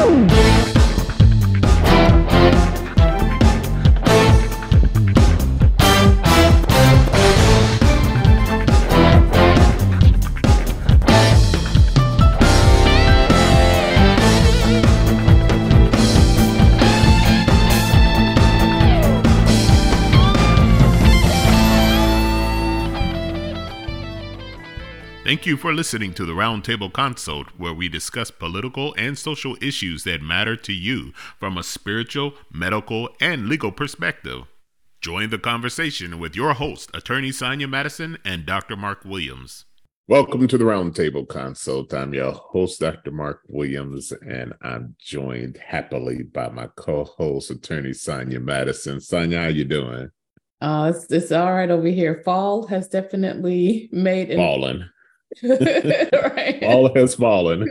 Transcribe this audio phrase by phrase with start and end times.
[0.00, 0.39] Woo!
[25.40, 30.04] Thank you for listening to the Roundtable Consult, where we discuss political and social issues
[30.04, 34.42] that matter to you from a spiritual, medical, and legal perspective.
[35.00, 38.76] Join the conversation with your host, Attorney Sonia Madison and Dr.
[38.76, 39.64] Mark Williams.
[40.08, 41.94] Welcome to the Roundtable Consult.
[41.94, 43.10] I'm your host, Dr.
[43.10, 49.00] Mark Williams, and I'm joined happily by my co-host, Attorney Sonia Madison.
[49.00, 50.10] Sonia, how you doing?
[50.60, 52.20] Uh, it's, it's all right over here.
[52.26, 54.90] Fall has definitely made an, fallen.
[55.42, 56.62] Right.
[56.62, 57.62] All has fallen.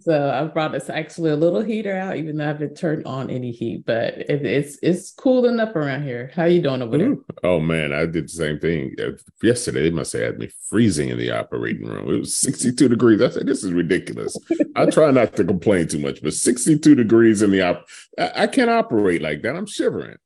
[0.00, 3.30] so I brought us actually a little heater out, even though I haven't turned on
[3.30, 6.30] any heat, but it, it's it's cooling up around here.
[6.34, 7.16] How you doing over there?
[7.42, 8.94] Oh man, I did the same thing
[9.42, 9.82] yesterday.
[9.82, 12.12] They must have had me freezing in the operating room.
[12.12, 13.22] It was 62 degrees.
[13.22, 14.36] I said, this is ridiculous.
[14.76, 17.86] I try not to complain too much, but 62 degrees in the op,
[18.18, 19.56] I, I can't operate like that.
[19.56, 20.16] I'm shivering.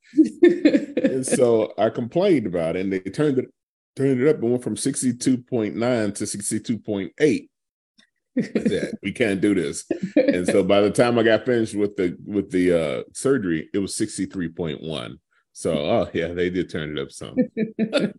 [0.43, 3.47] and so I complained about it, and they turned it
[3.97, 7.49] turned it up and went from 62.9 to 62.8
[9.03, 9.85] we can't do this.
[10.17, 13.79] And so by the time i got finished with the with the uh surgery it
[13.79, 15.17] was 63.1
[15.53, 17.37] so oh yeah they did turn it up some.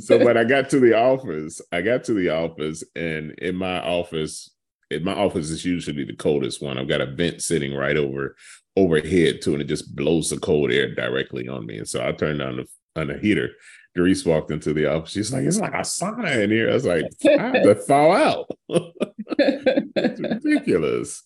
[0.00, 3.80] So when i got to the office i got to the office and in my
[3.80, 4.50] office
[4.90, 6.76] in my office is usually the coldest one.
[6.76, 8.34] I've got a vent sitting right over
[8.76, 11.78] overhead too and it just blows the cold air directly on me.
[11.78, 13.50] And so i turned on the on the heater
[13.94, 15.10] Doris walked into the office.
[15.10, 16.70] She's like, it's like a sauna in here.
[16.70, 18.50] I was like, I have to thaw out.
[18.68, 21.22] it's ridiculous.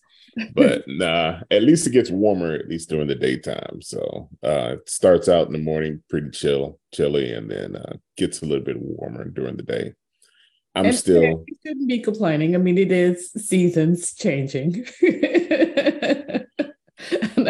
[0.53, 3.81] But nah, at least it gets warmer, at least during the daytime.
[3.81, 8.41] So uh it starts out in the morning pretty chill, chilly, and then uh gets
[8.41, 9.93] a little bit warmer during the day.
[10.73, 12.55] I'm and still you shouldn't be complaining.
[12.55, 14.85] I mean, it is seasons changing.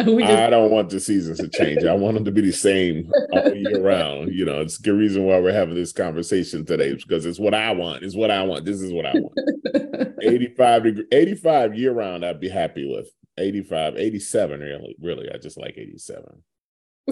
[0.19, 0.31] just...
[0.31, 1.83] I don't want the seasons to change.
[1.83, 4.33] I want them to be the same all year round.
[4.33, 7.71] You know, it's the reason why we're having this conversation today because it's what I
[7.71, 8.03] want.
[8.03, 8.65] It's what I want.
[8.65, 10.15] This is what I want.
[10.21, 13.09] 85 degree, 85 year round, I'd be happy with.
[13.37, 15.29] 85, 87, really, really.
[15.31, 16.23] I just like 87.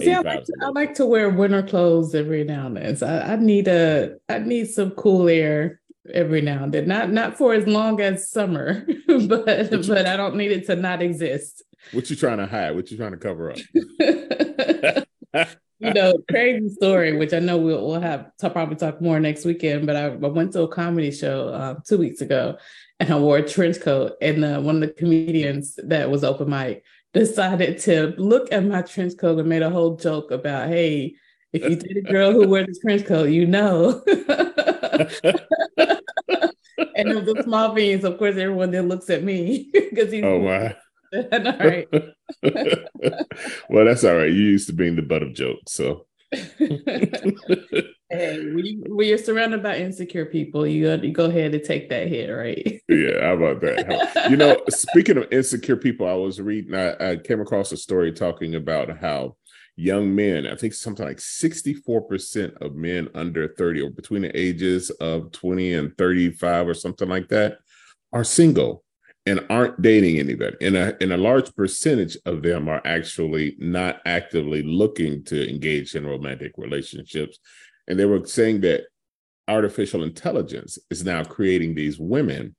[0.00, 2.96] See, I like, to, I like to wear winter clothes every now and then.
[2.96, 5.80] So I, I need a I need some cool air
[6.12, 6.88] every now and then.
[6.88, 11.00] Not not for as long as summer, but but I don't need it to not
[11.00, 11.62] exist.
[11.92, 12.74] What you trying to hide?
[12.74, 13.58] What you trying to cover up?
[15.80, 19.44] you know, crazy story, which I know we'll, we'll have to probably talk more next
[19.44, 19.86] weekend.
[19.86, 22.56] But I, I went to a comedy show uh, two weeks ago,
[23.00, 24.12] and I wore a trench coat.
[24.20, 28.82] And uh, one of the comedians that was open mic decided to look at my
[28.82, 31.16] trench coat and made a whole joke about, "Hey,
[31.52, 34.02] if you date a girl who wears this trench coat, you know."
[36.96, 38.04] and it was the small beans.
[38.04, 40.24] Of course, everyone then looks at me because he's.
[40.24, 40.38] Oh
[41.14, 41.88] wow all right.
[43.68, 44.32] well, that's all right.
[44.32, 46.06] You used to being the butt of jokes, so.
[46.32, 46.48] hey,
[48.10, 52.08] when, you, when you're surrounded by insecure people, you you go ahead and take that
[52.08, 52.82] hit, right?
[52.88, 54.26] yeah, how about that?
[54.30, 56.74] you know, speaking of insecure people, I was reading.
[56.74, 59.36] I, I came across a story talking about how
[59.76, 64.90] young men, I think something like 64% of men under 30 or between the ages
[64.90, 67.58] of 20 and 35 or something like that
[68.12, 68.83] are single
[69.26, 70.56] and aren't dating anybody.
[70.60, 75.94] And a, and a large percentage of them are actually not actively looking to engage
[75.94, 77.38] in romantic relationships.
[77.88, 78.84] And they were saying that
[79.48, 82.54] artificial intelligence is now creating these women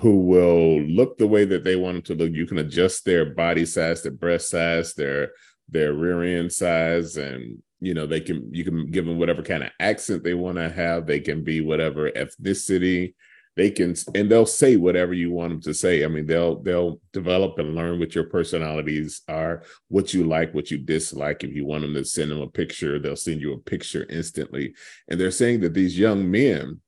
[0.00, 2.34] who will look the way that they want them to look.
[2.34, 5.32] You can adjust their body size, their breast size, their
[5.70, 9.62] their rear end size, and you know they can you can give them whatever kind
[9.62, 11.06] of accent they want to have.
[11.06, 13.14] They can be whatever ethnicity
[13.58, 16.04] they can and they'll say whatever you want them to say.
[16.04, 20.70] I mean, they'll they'll develop and learn what your personalities are, what you like, what
[20.70, 21.42] you dislike.
[21.42, 24.74] If you want them to send them a picture, they'll send you a picture instantly.
[25.08, 26.80] And they're saying that these young men,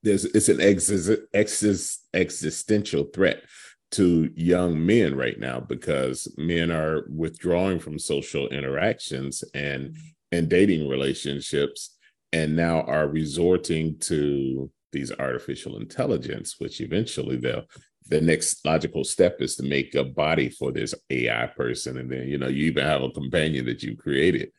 [0.00, 3.42] there's it's an exis, exis, existential threat
[3.90, 9.96] to young men right now because men are withdrawing from social interactions and
[10.30, 11.96] and dating relationships
[12.32, 17.64] and now are resorting to these artificial intelligence, which eventually they'll
[18.06, 22.28] the next logical step is to make a body for this AI person, and then
[22.28, 24.50] you know you even have a companion that you created.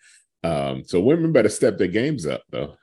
[0.44, 2.76] Um, so women better step their games up, though.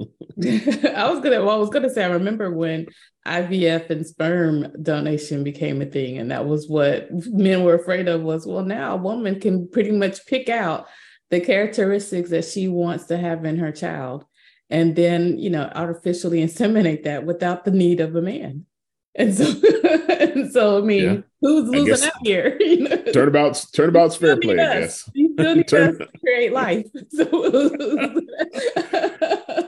[0.00, 1.42] I was gonna.
[1.44, 2.04] Well, I was gonna say.
[2.04, 2.86] I remember when
[3.26, 8.22] IVF and sperm donation became a thing, and that was what men were afraid of.
[8.22, 10.88] Was well, now a woman can pretty much pick out
[11.30, 14.24] the characteristics that she wants to have in her child,
[14.72, 18.66] and then you know artificially inseminate that without the need of a man.
[19.14, 19.44] And so,
[20.08, 21.20] and so I mean, yeah.
[21.42, 22.58] who's losing out here?
[22.72, 22.96] You know?
[23.12, 24.56] Turnabout's turnabout's fair play.
[24.56, 26.86] Yes, you still need Turn- to create life.
[27.10, 27.24] So,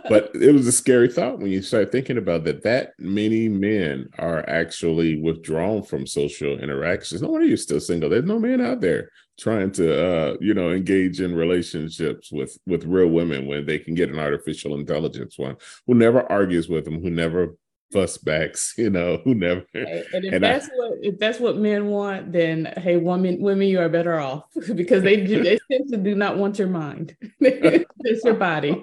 [0.08, 2.62] but it was a scary thought when you start thinking about that.
[2.62, 7.20] That many men are actually withdrawn from social interactions.
[7.20, 8.08] No wonder you're still single.
[8.08, 12.84] There's no man out there trying to, uh, you know, engage in relationships with with
[12.84, 17.02] real women when they can get an artificial intelligence one who never argues with them,
[17.02, 17.56] who never
[17.92, 19.64] fuss backs you know, who never.
[19.74, 23.68] And if and that's I, what if that's what men want, then hey, women, women,
[23.68, 24.44] you are better off
[24.74, 27.16] because they do, they simply do not want your mind.
[27.40, 28.82] it's your body.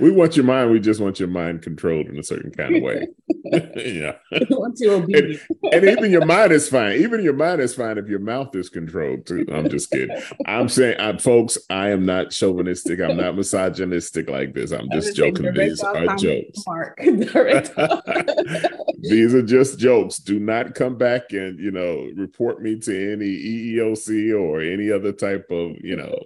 [0.00, 0.70] We want your mind.
[0.70, 3.08] We just want your mind controlled in a certain kind of way.
[3.76, 4.16] yeah.
[4.50, 5.40] want you obedient.
[5.64, 7.00] And, and, even your mind is fine.
[7.00, 9.46] Even your mind is fine if your mouth is controlled too.
[9.52, 10.16] I'm just kidding.
[10.46, 13.00] I'm saying, I'm, folks, I am not chauvinistic.
[13.00, 14.72] I'm not misogynistic like this.
[14.72, 15.52] I'm just joking.
[15.54, 16.64] These are jokes.
[19.00, 20.18] These are just jokes.
[20.18, 25.12] Do not come back and you know report me to any EEOC or any other
[25.12, 26.18] type of you know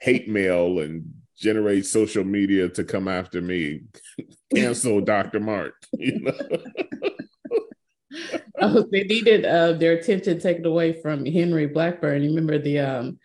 [0.00, 3.82] hate mail and generate social media to come after me.
[4.54, 5.40] Cancel Dr.
[5.40, 5.74] Mark.
[5.92, 6.32] You know?
[8.60, 12.22] oh, they needed uh, their attention taken away from Henry Blackburn.
[12.22, 13.18] You remember the um,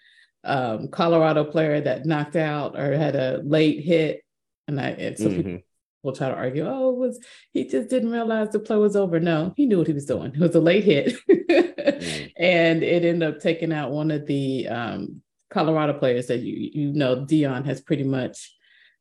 [0.44, 4.24] um, Colorado player that knocked out or had a late hit,
[4.68, 5.56] and I and so mm-hmm.
[5.58, 7.20] people try to argue, oh, it was
[7.52, 9.20] he just didn't realize the play was over.
[9.20, 10.34] No, he knew what he was doing.
[10.34, 12.32] It was a late hit, mm.
[12.38, 16.94] and it ended up taking out one of the um, Colorado players that you you
[16.94, 18.56] know Deion has pretty much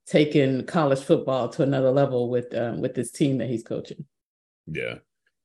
[0.06, 4.04] taken college football to another level with um, with this team that he's coaching.
[4.66, 4.96] Yeah,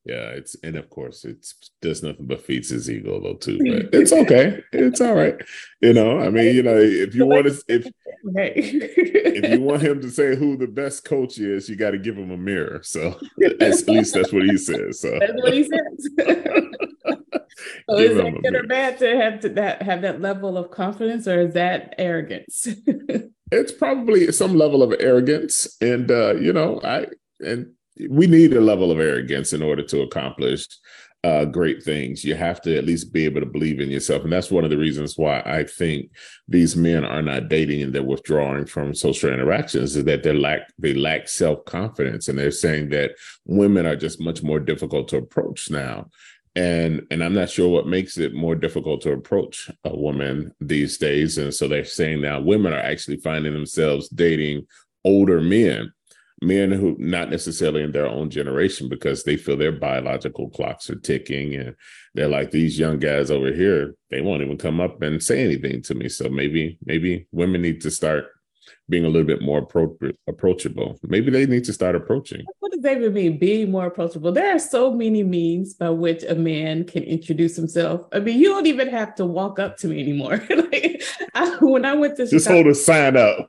[0.04, 0.30] yeah.
[0.30, 3.58] It's and of course it's does nothing but feeds his ego though too.
[3.90, 4.60] But it's okay.
[4.72, 5.36] it's all right.
[5.80, 7.86] You know, I mean, you know, if you want to if
[8.24, 12.16] if you want him to say who the best coach is, you got to give
[12.16, 12.82] him a mirror.
[12.82, 15.00] So at least that's what he says.
[15.00, 16.68] So that's what he says.
[17.88, 21.26] So is that good or bad to have to that have that level of confidence,
[21.26, 22.68] or is that arrogance?
[23.52, 27.06] it's probably some level of arrogance, and uh, you know, I
[27.40, 27.72] and
[28.08, 30.66] we need a level of arrogance in order to accomplish
[31.22, 32.24] uh, great things.
[32.24, 34.70] You have to at least be able to believe in yourself, and that's one of
[34.70, 36.10] the reasons why I think
[36.48, 39.96] these men are not dating and they're withdrawing from social interactions.
[39.96, 43.12] Is that they lack they lack self confidence, and they're saying that
[43.44, 46.08] women are just much more difficult to approach now
[46.56, 50.98] and and i'm not sure what makes it more difficult to approach a woman these
[50.98, 51.38] days.
[51.38, 54.66] And so they're saying now women are actually finding themselves dating
[55.04, 55.92] older men
[56.42, 60.98] men who not necessarily in their own generation because they feel their biological clocks are
[60.98, 61.76] ticking and
[62.14, 65.82] they're like these young guys over here they won't even come up and say anything
[65.82, 66.08] to me.
[66.08, 68.26] So maybe maybe women need to start
[68.88, 70.98] being a little bit more appro- approachable.
[71.02, 72.44] Maybe they need to start approaching.
[72.58, 73.38] What does that even mean?
[73.38, 74.32] Being more approachable.
[74.32, 78.06] There are so many means by which a man can introduce himself.
[78.12, 80.42] I mean, you don't even have to walk up to me anymore.
[80.50, 81.02] like
[81.34, 83.48] I, when I went to just Chicago, hold a sign up.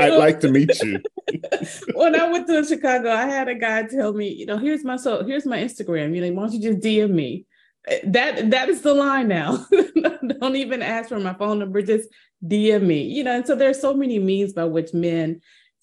[0.00, 1.00] I'd like to meet you.
[1.94, 4.96] when I went to Chicago, I had a guy tell me, you know, here's my
[4.96, 6.14] so here's my Instagram.
[6.14, 7.46] You know, why don't you just DM me?
[8.04, 9.66] That that is the line now.
[10.40, 11.82] Don't even ask for my phone number.
[11.82, 12.08] Just
[12.44, 15.40] DM me, you know, and so there's so many means by which men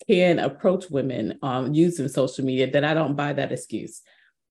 [0.08, 4.02] can approach women um, using social media that I don't buy that excuse.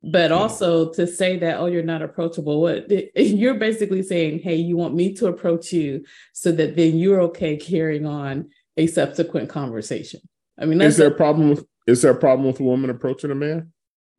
[0.02, 4.76] But also to say that, oh, you're not approachable, what you're basically saying, hey, you
[4.76, 10.20] want me to approach you so that then you're okay carrying on a subsequent conversation.
[10.58, 13.30] I mean, is there a problem with is there a problem with a woman approaching
[13.30, 13.71] a man?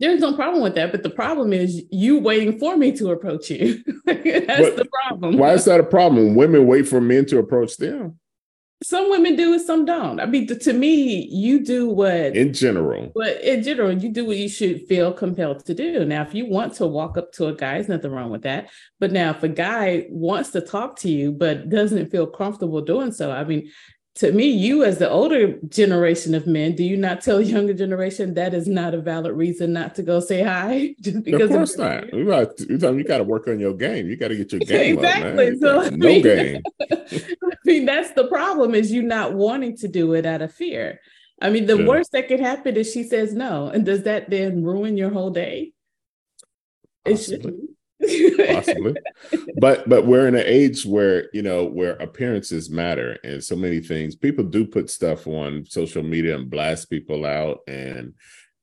[0.04, 3.50] There's no problem with that, but the problem is you waiting for me to approach
[3.50, 3.82] you.
[4.06, 5.38] That's but the problem.
[5.38, 6.36] Why is that a problem?
[6.36, 8.20] Women wait for men to approach them.
[8.84, 10.20] Some women do and some don't.
[10.20, 13.14] I mean, to me, you do what in general.
[13.16, 16.04] But in general, you do what you should feel compelled to do.
[16.04, 18.72] Now, if you want to walk up to a guy, there's nothing wrong with that.
[19.00, 23.14] But now, if a guy wants to talk to you but doesn't feel comfortable doing
[23.14, 23.72] so, I mean,
[24.16, 28.36] to me, you as the older generation of men, do you not tell younger generation
[28.36, 30.94] that is not a valid reason not to go say hi?
[31.02, 32.14] Just because of course of not.
[32.14, 34.08] You got, you got to work on your game.
[34.08, 35.48] You got to get your game exactly.
[35.50, 36.62] Up, so, no mean, game.
[36.92, 41.00] I mean, that's the problem is you not wanting to do it out of fear.
[41.42, 41.88] I mean, the yeah.
[41.88, 45.32] worst that could happen is she says no, and does that then ruin your whole
[45.32, 45.74] day?
[47.04, 47.72] It shouldn't.
[48.48, 48.96] possibly
[49.58, 53.80] but but we're in an age where you know where appearances matter and so many
[53.80, 58.14] things people do put stuff on social media and blast people out and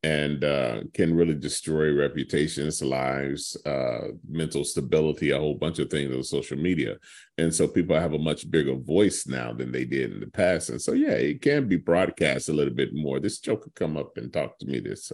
[0.03, 6.15] and uh, can really destroy reputations, lives, uh, mental stability, a whole bunch of things
[6.15, 6.97] on social media.
[7.37, 10.71] And so people have a much bigger voice now than they did in the past.
[10.71, 13.21] And so, yeah, it can be broadcast a little bit more.
[13.21, 15.13] This joker come up and talk to me this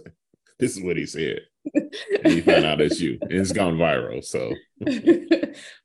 [0.59, 1.39] this is what he said.
[1.73, 3.17] and he found out it's you.
[3.21, 4.23] And it's gone viral.
[4.23, 4.53] So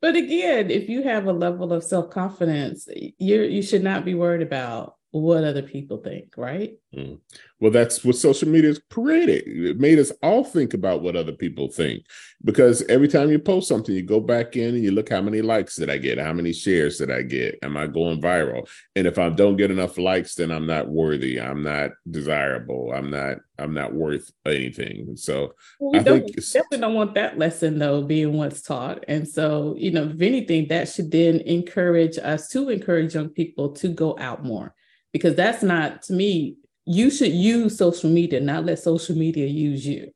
[0.00, 2.88] but again, if you have a level of self-confidence,
[3.18, 6.73] you you should not be worried about what other people think, right?
[6.97, 7.19] Mm.
[7.61, 9.45] Well, that's what social media has created.
[9.47, 12.07] It made us all think about what other people think.
[12.42, 15.42] Because every time you post something, you go back in and you look how many
[15.42, 16.19] likes did I get?
[16.19, 17.59] How many shares did I get?
[17.62, 18.66] Am I going viral?
[18.97, 21.38] And if I don't get enough likes, then I'm not worthy.
[21.38, 22.90] I'm not desirable.
[22.95, 25.16] I'm not, I'm not worth anything.
[25.16, 29.04] So well, we I think definitely don't want that lesson though being once taught.
[29.09, 33.73] And so, you know, if anything, that should then encourage us to encourage young people
[33.75, 34.75] to go out more
[35.12, 39.87] because that's not to me you should use social media not let social media use
[39.87, 40.11] you.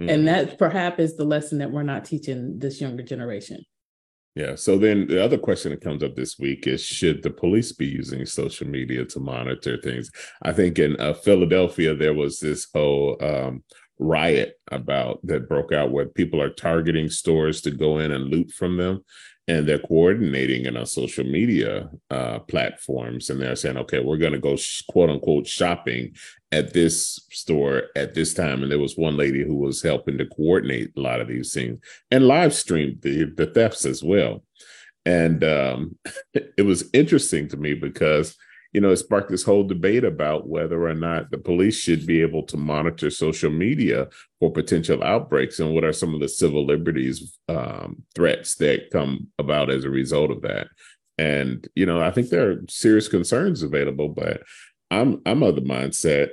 [0.00, 0.10] Mm-hmm.
[0.10, 3.64] and that perhaps is the lesson that we're not teaching this younger generation.
[4.36, 7.72] Yeah so then the other question that comes up this week is should the police
[7.72, 10.10] be using social media to monitor things?
[10.42, 13.64] I think in uh, philadelphia there was this whole um,
[13.98, 18.52] riot about that broke out where people are targeting stores to go in and loot
[18.52, 19.04] from them
[19.48, 24.32] and they're coordinating in our social media uh, platforms and they're saying okay we're going
[24.32, 24.56] to go
[24.88, 26.14] quote unquote shopping
[26.50, 28.62] at this store at this time.
[28.62, 31.78] And there was one lady who was helping to coordinate a lot of these things
[32.10, 34.42] and live stream the, the thefts as well.
[35.04, 35.98] And um,
[36.34, 38.36] it was interesting to me because
[38.72, 42.20] you know, it sparked this whole debate about whether or not the police should be
[42.20, 44.08] able to monitor social media
[44.40, 49.28] for potential outbreaks and what are some of the civil liberties um, threats that come
[49.38, 50.68] about as a result of that.
[51.16, 54.42] And you know, I think there are serious concerns available, but
[54.90, 56.28] I'm I'm of the mindset,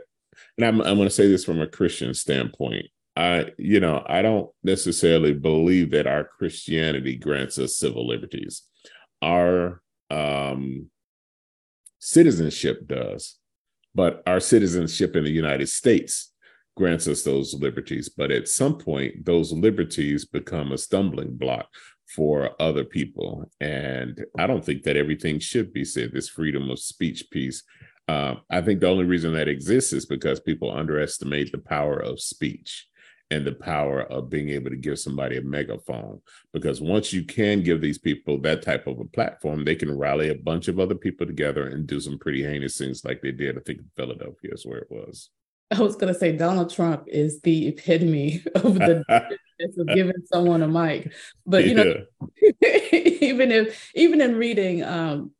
[0.57, 2.85] and I'm I'm going to say this from a Christian standpoint.
[3.17, 8.63] I, you know, I don't necessarily believe that our Christianity grants us civil liberties.
[9.21, 10.89] Our um,
[12.05, 13.39] citizenship does,
[13.95, 16.31] but our citizenship in the United States
[16.77, 18.09] grants us those liberties.
[18.09, 21.67] But at some point, those liberties become a stumbling block
[22.15, 23.49] for other people.
[23.59, 27.63] And I don't think that everything should be said, this freedom of speech piece.
[28.07, 32.21] Uh, I think the only reason that exists is because people underestimate the power of
[32.21, 32.87] speech
[33.31, 36.21] and the power of being able to give somebody a megaphone.
[36.53, 40.29] Because once you can give these people that type of a platform, they can rally
[40.29, 43.57] a bunch of other people together and do some pretty heinous things like they did.
[43.57, 45.29] I think in Philadelphia is where it was.
[45.71, 49.03] I was going to say Donald Trump is the epitome of the
[49.77, 51.13] of giving someone a mic.
[51.45, 52.05] But you know,
[52.61, 55.31] even if even in reading um,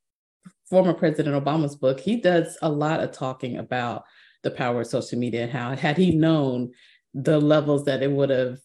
[0.69, 4.05] former President Obama's book, he does a lot of talking about
[4.43, 6.71] the power of social media and how had he known
[7.15, 8.59] the levels that it would have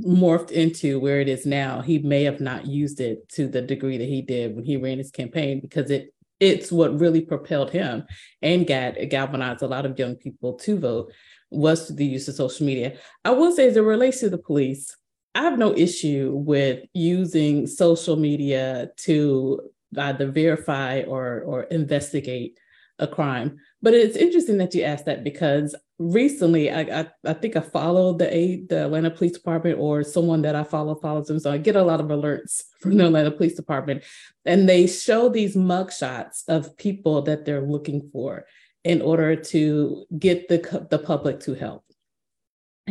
[0.00, 3.98] morphed into where it is now, he may have not used it to the degree
[3.98, 8.04] that he did when he ran his campaign because it it's what really propelled him
[8.42, 11.12] and got galvanized a lot of young people to vote
[11.50, 12.96] was the use of social media.
[13.24, 14.96] I will say as it relates to the police,
[15.34, 22.56] I have no issue with using social media to either verify or or investigate
[22.98, 23.58] a crime.
[23.80, 28.18] But it's interesting that you asked that because recently I, I, I think I followed
[28.18, 31.38] the a, the Atlanta Police Department or someone that I follow follows them.
[31.38, 34.04] So I get a lot of alerts from the Atlanta Police Department.
[34.44, 38.46] And they show these mugshots of people that they're looking for
[38.84, 41.84] in order to get the, the public to help.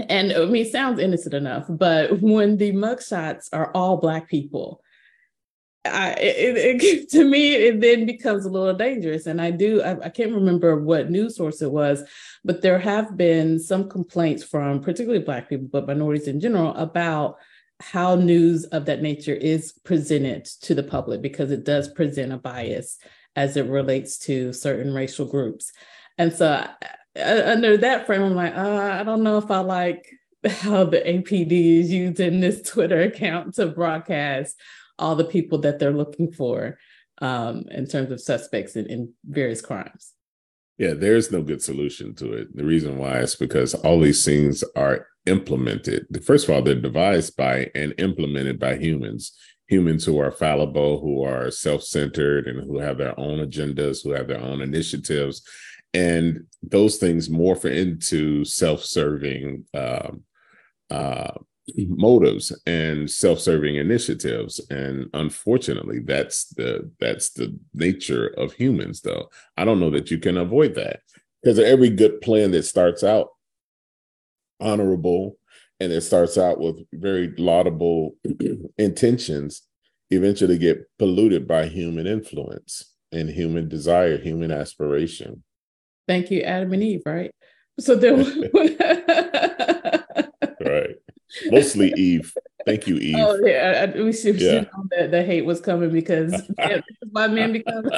[0.09, 4.83] And I mean, it sounds innocent enough, but when the mugshots are all Black people,
[5.93, 9.25] I, it, it, to me, it then becomes a little dangerous.
[9.25, 12.03] And I do, I, I, can't remember what news source it was,
[12.43, 17.37] but there have been some complaints from particularly Black people, but minorities in general, about
[17.79, 22.37] how news of that nature is presented to the public because it does present a
[22.37, 22.97] bias
[23.35, 25.71] as it relates to certain racial groups.
[26.17, 26.65] And so,
[27.23, 30.09] under that frame, I'm like, uh, I don't know if I like
[30.47, 34.55] how the APD is using this Twitter account to broadcast
[34.99, 36.77] all the people that they're looking for
[37.21, 40.13] um, in terms of suspects in, in various crimes.
[40.77, 42.55] Yeah, there's no good solution to it.
[42.55, 46.05] The reason why is because all these things are implemented.
[46.23, 49.35] First of all, they're devised by and implemented by humans,
[49.67, 54.11] humans who are fallible, who are self centered, and who have their own agendas, who
[54.11, 55.41] have their own initiatives.
[55.93, 60.23] And those things morph into self serving um,
[60.91, 61.31] uh,
[61.75, 64.59] motives and self-serving initiatives.
[64.69, 69.29] And unfortunately that's the that's the nature of humans though.
[69.57, 71.01] I don't know that you can avoid that
[71.41, 73.29] because every good plan that starts out
[74.59, 75.37] honorable
[75.79, 78.15] and it starts out with very laudable
[78.77, 79.63] intentions
[80.09, 85.43] eventually get polluted by human influence and human desire human aspiration.
[86.07, 87.31] Thank you adam and eve right?
[87.79, 89.93] So then right
[91.51, 92.33] mostly eve
[92.65, 94.61] thank you eve oh yeah I, we should, yeah.
[94.61, 96.49] know that the hate was coming because
[97.11, 97.89] my men become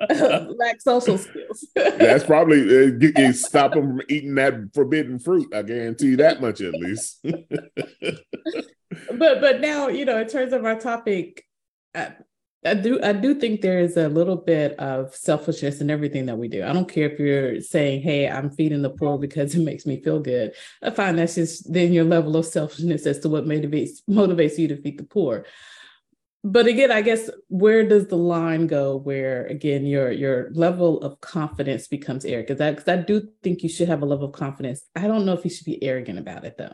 [0.56, 1.66] lack social skills.
[1.74, 5.54] That's probably uh, stop them from eating that forbidden fruit.
[5.54, 7.18] I guarantee that much at least.
[7.22, 7.44] but
[9.40, 11.44] but now you know, in terms of our topic,
[11.94, 12.12] I,
[12.64, 16.36] I do I do think there is a little bit of selfishness in everything that
[16.36, 16.62] we do.
[16.62, 20.02] I don't care if you're saying, "Hey, I'm feeding the poor because it makes me
[20.02, 20.52] feel good."
[20.82, 24.68] I find that's just then your level of selfishness as to what motivates motivates you
[24.68, 25.46] to feed the poor
[26.42, 31.20] but again i guess where does the line go where again your your level of
[31.20, 34.82] confidence becomes arrogant because I, I do think you should have a level of confidence
[34.96, 36.72] i don't know if you should be arrogant about it though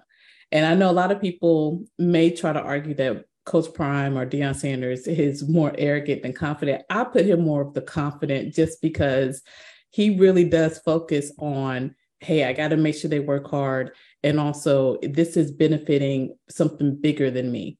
[0.52, 4.26] and i know a lot of people may try to argue that coach prime or
[4.26, 8.82] Deion sanders is more arrogant than confident i put him more of the confident just
[8.82, 9.42] because
[9.90, 14.38] he really does focus on hey i got to make sure they work hard and
[14.38, 17.78] also this is benefiting something bigger than me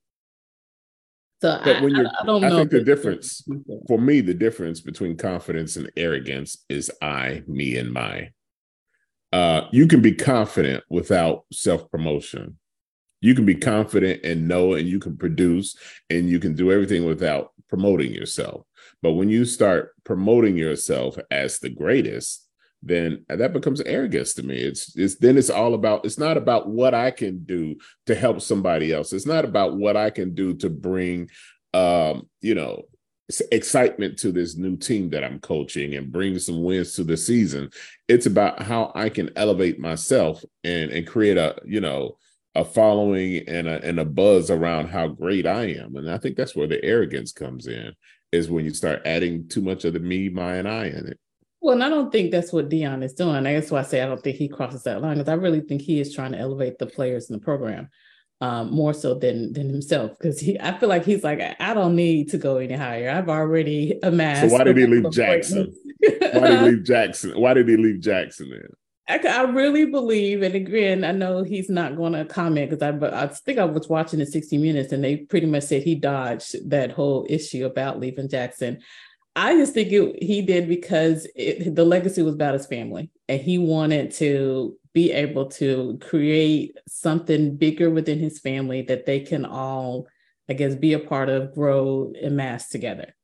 [1.42, 3.46] so but I, when you're, I, I don't I think the difference
[3.86, 8.30] for me, the difference between confidence and arrogance is I, me, and my.
[9.32, 12.58] Uh, you can be confident without self promotion.
[13.26, 15.76] You can be confident and know, and you can produce,
[16.08, 18.64] and you can do everything without promoting yourself.
[19.02, 22.46] But when you start promoting yourself as the greatest,
[22.82, 24.58] then that becomes arrogance to me.
[24.58, 27.74] It's it's then it's all about it's not about what I can do
[28.06, 29.12] to help somebody else.
[29.12, 31.28] It's not about what I can do to bring
[31.74, 32.84] um, you know,
[33.50, 37.70] excitement to this new team that I'm coaching and bring some wins to the season.
[38.06, 42.18] It's about how I can elevate myself and and create a, you know,
[42.56, 45.96] a following and a and a buzz around how great I am.
[45.96, 47.92] And I think that's where the arrogance comes in
[48.32, 51.18] is when you start adding too much of the me, my, and I in it.
[51.60, 53.44] Well, and I don't think that's what Deion is doing.
[53.44, 55.82] That's why I say I don't think he crosses that line because I really think
[55.82, 57.88] he is trying to elevate the players in the program
[58.40, 60.12] um, more so than than himself.
[60.18, 63.10] Because he, I feel like he's like, I don't need to go any higher.
[63.10, 64.48] I've already amassed.
[64.48, 65.74] So why did he leave Jackson?
[66.00, 67.38] why did he leave Jackson?
[67.38, 68.68] Why did he leave Jackson then?
[69.08, 72.90] I, I really believe, and again, I know he's not going to comment because I,
[72.92, 75.94] but I think I was watching the 60 Minutes and they pretty much said he
[75.94, 78.80] dodged that whole issue about leaving Jackson.
[79.36, 83.40] I just think it, he did because it, the legacy was about his family, and
[83.40, 89.44] he wanted to be able to create something bigger within his family that they can
[89.44, 90.06] all,
[90.48, 93.14] I guess, be a part of, grow, and mass together.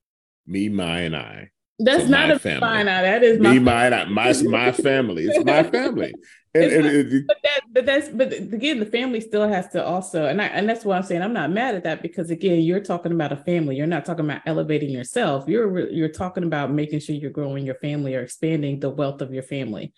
[0.46, 1.51] Me, my, and I.
[1.78, 2.60] That's not a family.
[2.60, 5.24] Fine, that is me, my, my, my, my family.
[5.24, 6.14] It's my family.
[6.54, 10.26] And, and, and, but, that, but that's but again, the family still has to also,
[10.26, 12.78] and I and that's why I'm saying I'm not mad at that because again, you're
[12.80, 13.76] talking about a family.
[13.76, 15.48] You're not talking about elevating yourself.
[15.48, 19.32] You're you're talking about making sure you're growing your family or expanding the wealth of
[19.32, 19.94] your family.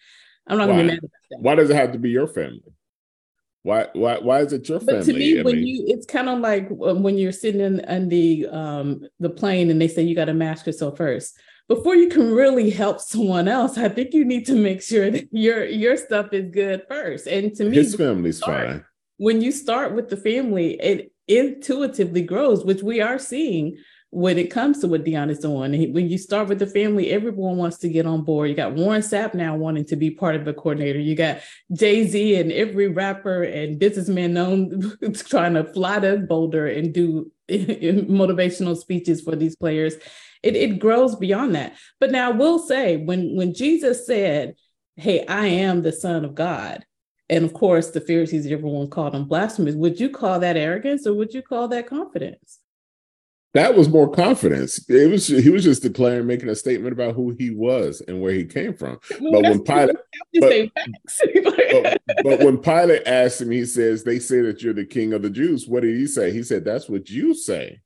[0.47, 1.41] I'm not gonna be mad at that.
[1.41, 2.63] Why does it have to be your family?
[3.65, 4.95] Why why why is it your family?
[4.95, 7.81] But to me, I when mean, you it's kind of like when you're sitting in,
[7.81, 11.37] in the um the plane and they say you got to mask yourself first
[11.69, 15.29] before you can really help someone else, I think you need to make sure that
[15.33, 17.27] your your stuff is good first.
[17.27, 18.85] And to me, his family's start, fine.
[19.17, 23.79] When you start with the family, it intuitively grows, which we are seeing
[24.11, 25.93] when it comes to what Deion is doing.
[25.93, 28.49] When you start with the family, everyone wants to get on board.
[28.49, 31.01] You got Warren Sapp now wanting to be part of the coordinator.
[31.01, 31.41] You got
[31.73, 37.33] Jay Z and every rapper and businessman known trying to fly to Boulder and do
[37.51, 39.97] motivational speeches for these players
[40.45, 41.77] it, it grows beyond that.
[41.99, 44.57] But now we'll say when when Jesus said,
[44.97, 46.85] Hey, I am the Son of God,
[47.29, 51.15] and of course the Pharisees, everyone called him blasphemous, would you call that arrogance or
[51.15, 52.61] would you call that confidence?
[53.55, 54.85] That was more confidence.
[54.91, 58.33] It was he was just declaring, making a statement about who he was and where
[58.33, 58.99] he came from.
[59.11, 59.97] But when Pilate,
[60.41, 60.71] but,
[61.45, 65.23] but, but, when Pilate asked him, he says, "They say that you're the King of
[65.23, 66.33] the Jews." What did he say?
[66.33, 67.81] He said, "That's what you say."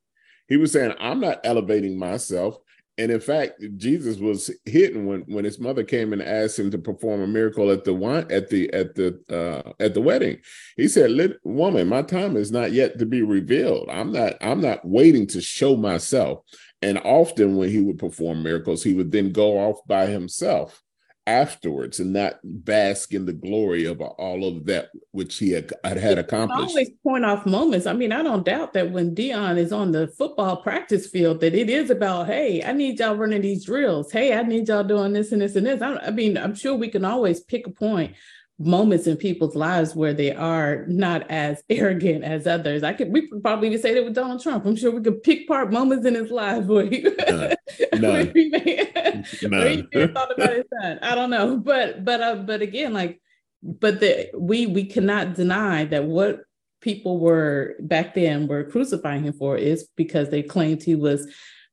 [0.49, 2.59] He was saying, I'm not elevating myself.
[2.97, 6.79] And in fact, Jesus was hidden when when his mother came and asked him to
[6.79, 10.39] perform a miracle at the wine at the at the uh, at the wedding.
[10.77, 13.89] He said, "Woman, my time is not yet to be revealed.
[13.89, 16.41] I'm not I'm not waiting to show myself."
[16.83, 20.83] And often when he would perform miracles, he would then go off by himself
[21.29, 26.19] afterwards and not bask in the glory of all of that which he had had,
[26.19, 26.71] accomplished.
[26.71, 27.87] Always point off moments.
[27.87, 31.55] I mean, I don't doubt that when Deion is on the football practice field, that
[31.55, 34.11] it is about, hey, I need y'all running these drills.
[34.11, 35.83] Hey, I need y'all doing this and this and this.
[35.83, 38.15] I, I mean, I'm sure we can always pick a point
[38.59, 42.83] moments in people's lives where they are not as arrogant as others.
[42.83, 44.65] I could we could probably even say that with Donald Trump.
[44.67, 47.57] I'm sure we could pick part moments in his life where he, None.
[48.01, 50.99] where he, may, where he thought about his son.
[51.03, 53.21] I don't know, but but uh, but again, like,
[53.63, 56.41] but the we we cannot deny that what
[56.81, 61.27] people were back then were crucifying him for is because they claimed he was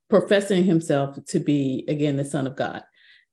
[0.09, 2.83] professing himself to be again the son of God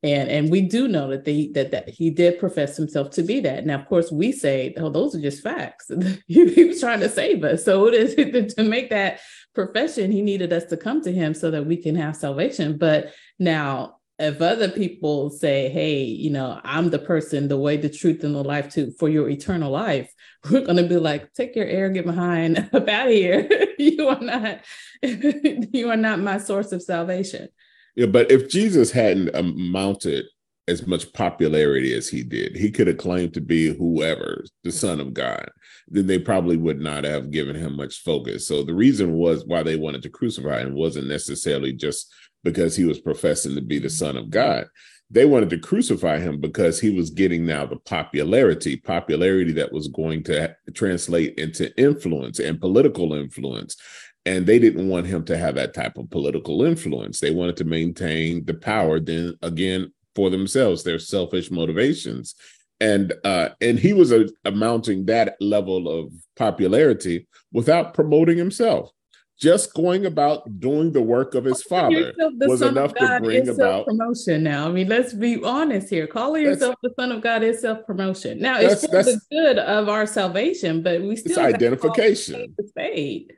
[0.02, 3.40] and and we do know that they that that he did profess himself to be
[3.40, 3.64] that.
[3.66, 5.90] Now of course we say oh those are just facts
[6.26, 7.64] he, was trying to save us.
[7.64, 9.20] So it is to make that
[9.54, 12.78] profession he needed us to come to him so that we can have salvation.
[12.78, 17.88] But now if other people say hey you know i'm the person the way the
[17.88, 20.12] truth and the life to for your eternal life
[20.50, 23.48] we're going to be like take your arrogant behind up out of here.
[23.78, 24.60] You are not
[24.92, 27.48] you are not my source of salvation
[27.94, 30.26] yeah, but if Jesus hadn't um, amounted
[30.68, 35.00] as much popularity as he did, he could have claimed to be whoever, the Son
[35.00, 35.50] of God.
[35.88, 38.46] Then they probably would not have given him much focus.
[38.46, 42.12] So the reason was why they wanted to crucify him wasn't necessarily just
[42.44, 44.66] because he was professing to be the Son of God.
[45.10, 49.88] They wanted to crucify him because he was getting now the popularity, popularity that was
[49.88, 53.76] going to translate into influence and political influence.
[54.24, 57.18] And they didn't want him to have that type of political influence.
[57.18, 62.34] They wanted to maintain the power, then again, for themselves, their selfish motivations.
[62.80, 68.90] And uh, and he was a, amounting that level of popularity without promoting himself.
[69.38, 74.44] Just going about doing the work of his father was enough to bring about promotion.
[74.44, 76.06] Now, I mean, let's be honest here.
[76.06, 78.38] Calling yourself the Son of God is self promotion.
[78.38, 82.54] Now, it's for the good of our salvation, but we still it's identification.
[82.68, 83.32] Spade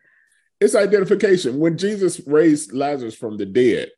[0.61, 1.59] it's identification.
[1.59, 3.91] When Jesus raised Lazarus from the dead,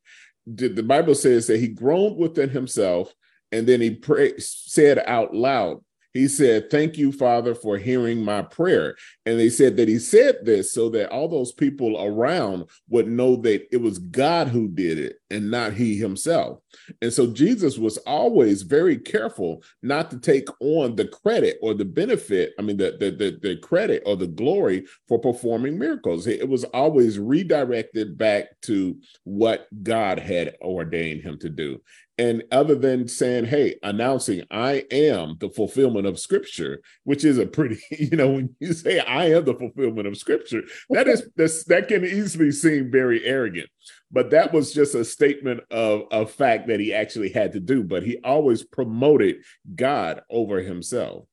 [0.53, 3.13] did the Bible says that he groaned within himself
[3.53, 3.99] and then he
[4.39, 5.81] said out loud,
[6.17, 8.97] he said, Thank you, Father, for hearing my prayer.
[9.27, 13.37] And they said that he said this so that all those people around would know
[13.37, 16.61] that it was God who did it and not he himself.
[17.03, 21.85] And so Jesus was always very careful not to take on the credit or the
[21.85, 26.27] benefit, I mean, the, the, the, the credit or the glory for performing miracles.
[26.27, 31.81] It was always redirected back to what God had ordained him to do.
[32.19, 37.47] And other than saying, hey, announcing I am the fulfillment of scripture, which is a
[37.47, 41.65] pretty, you know, when you say I am the fulfillment of scripture, that is that's,
[41.65, 43.69] that can easily seem very arrogant.
[44.11, 47.83] But that was just a statement of a fact that he actually had to do.
[47.83, 49.37] But he always promoted
[49.75, 51.27] God over himself.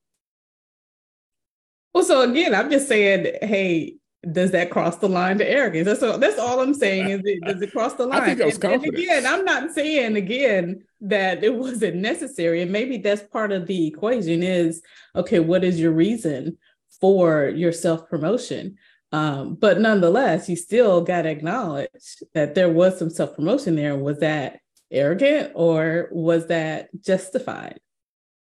[1.93, 3.97] Well, so again, I'm just saying, hey,
[4.31, 5.85] does that cross the line to arrogance?
[5.85, 7.09] That's all, that's all I'm saying.
[7.09, 8.21] Is it does it cross the line?
[8.21, 12.71] I think was and, and again, I'm not saying again that it wasn't necessary, and
[12.71, 14.41] maybe that's part of the equation.
[14.41, 14.81] Is
[15.15, 16.57] okay, what is your reason
[17.01, 18.77] for your self promotion?
[19.13, 21.87] Um, but nonetheless, you still got to acknowledge
[22.33, 23.95] that there was some self promotion there.
[23.95, 24.59] Was that
[24.91, 27.79] arrogant or was that justified?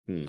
[0.07, 0.27] Hmm.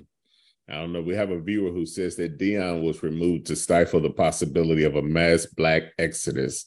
[0.67, 1.01] I don't know.
[1.01, 4.95] We have a viewer who says that Deion was removed to stifle the possibility of
[4.95, 6.65] a mass black exodus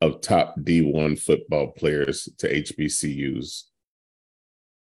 [0.00, 3.64] of top D1 football players to HBCUs.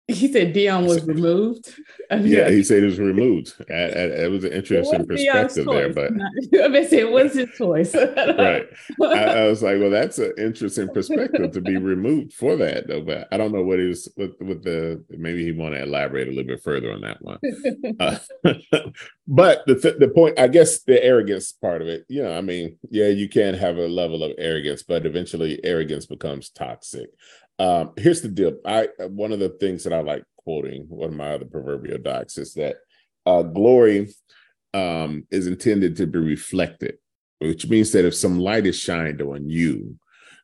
[0.09, 1.75] He said Deion was removed.
[2.11, 3.55] yeah, he said it was removed.
[3.69, 6.13] It was an interesting was perspective there, but
[6.63, 7.93] I mean, it was his choice.
[7.95, 8.69] right.
[9.03, 13.03] I, I, was like, well, that's an interesting perspective to be removed for that, though.
[13.03, 15.05] But I don't know what he was with, with the.
[15.11, 17.39] Maybe he want to elaborate a little bit further on that one.
[17.99, 18.19] Uh,
[19.27, 22.05] but the th- the point, I guess, the arrogance part of it.
[22.09, 26.07] You know, I mean, yeah, you can have a level of arrogance, but eventually, arrogance
[26.07, 27.11] becomes toxic.
[27.59, 28.59] Um, here's the deal.
[28.65, 32.39] I one of the things that I like quoting one of my other proverbial docs
[32.39, 32.77] is that
[33.25, 34.09] uh, glory
[34.75, 36.99] um, is intended to be reflected,
[37.39, 39.99] which means that if some light is shined on you,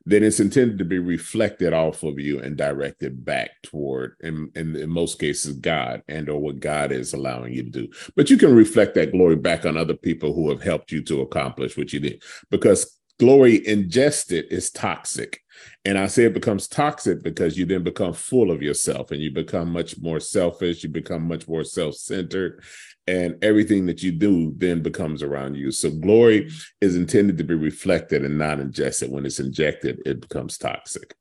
[0.05, 4.75] then it's intended to be reflected off of you and directed back toward, in, in,
[4.75, 7.89] in most cases, God and or what God is allowing you to do.
[8.17, 11.21] But you can reflect that glory back on other people who have helped you to
[11.21, 15.43] accomplish what you did, because glory ingested is toxic.
[15.85, 19.31] And I say it becomes toxic because you then become full of yourself and you
[19.31, 22.65] become much more selfish, you become much more self centered,
[23.07, 25.71] and everything that you do then becomes around you.
[25.71, 29.13] So, glory is intended to be reflected and not ingested.
[29.13, 31.15] When it's injected, it becomes toxic.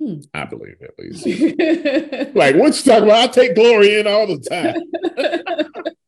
[0.00, 0.22] Hmm.
[0.34, 1.24] I believe at least.
[2.34, 3.10] like what you talking about?
[3.10, 5.94] I take glory in all the time.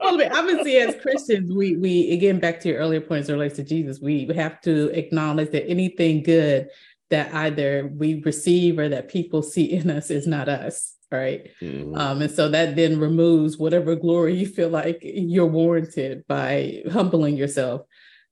[0.00, 4.00] well, obviously, as Christians, we we again back to your earlier points relates to Jesus.
[4.00, 6.68] We have to acknowledge that anything good
[7.10, 11.94] that either we receive or that people see in us is not us right mm-hmm.
[11.94, 17.36] um, and so that then removes whatever glory you feel like you're warranted by humbling
[17.36, 17.82] yourself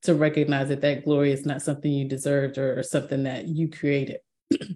[0.03, 3.71] to recognize that that glory is not something you deserved or, or something that you
[3.71, 4.19] created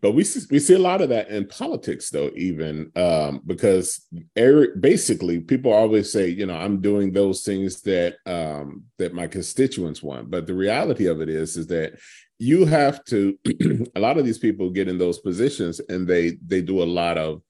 [0.00, 4.06] but we see, we see a lot of that in politics though even um, because
[4.36, 9.26] Eric, basically people always say you know i'm doing those things that um, that my
[9.26, 10.30] constituents want.
[10.30, 11.98] But the reality of it is is that
[12.38, 13.38] you have to
[13.94, 17.18] a lot of these people get in those positions and they they do a lot
[17.18, 17.42] of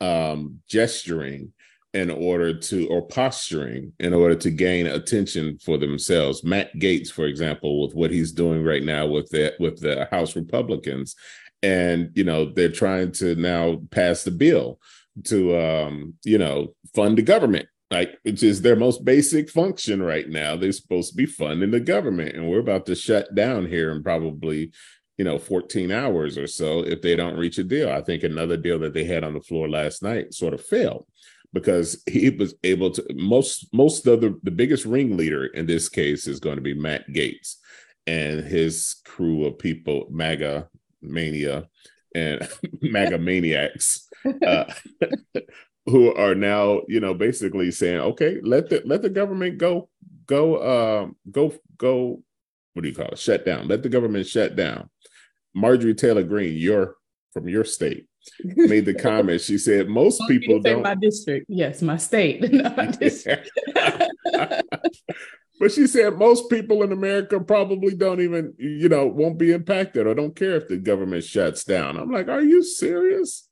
[0.00, 1.52] um, gesturing
[1.92, 6.42] in order to or posturing in order to gain attention for themselves.
[6.42, 10.36] Matt Gaetz, for example with what he's doing right now with the with the house
[10.36, 11.14] republicans
[11.64, 14.78] and you know they're trying to now pass the bill
[15.24, 17.66] to um you know fund the government.
[17.90, 20.56] Like which is their most basic function right now.
[20.56, 24.02] They're supposed to be funding the government and we're about to shut down here in
[24.02, 24.72] probably
[25.16, 27.90] you know 14 hours or so if they don't reach a deal.
[27.90, 31.06] I think another deal that they had on the floor last night sort of failed
[31.52, 36.26] because he was able to most most of the the biggest ringleader in this case
[36.26, 37.56] is going to be matt gaetz
[38.06, 40.68] and his crew of people maga
[41.04, 41.68] mania
[42.14, 42.48] and
[42.82, 44.08] maga maniacs
[44.46, 44.64] uh,
[45.86, 49.88] who are now you know basically saying okay let the let the government go
[50.26, 52.22] go um go go
[52.74, 53.18] what do you call it?
[53.18, 53.68] Shut down.
[53.68, 54.90] Let the government shut down.
[55.54, 56.96] Marjorie taylor greene your
[57.32, 58.06] from your state
[58.42, 59.40] made the comment.
[59.40, 61.46] She said most people don't my district.
[61.48, 63.50] Yes my state not my district
[65.64, 70.06] but she said most people in america probably don't even you know won't be impacted
[70.06, 73.48] or don't care if the government shuts down i'm like are you serious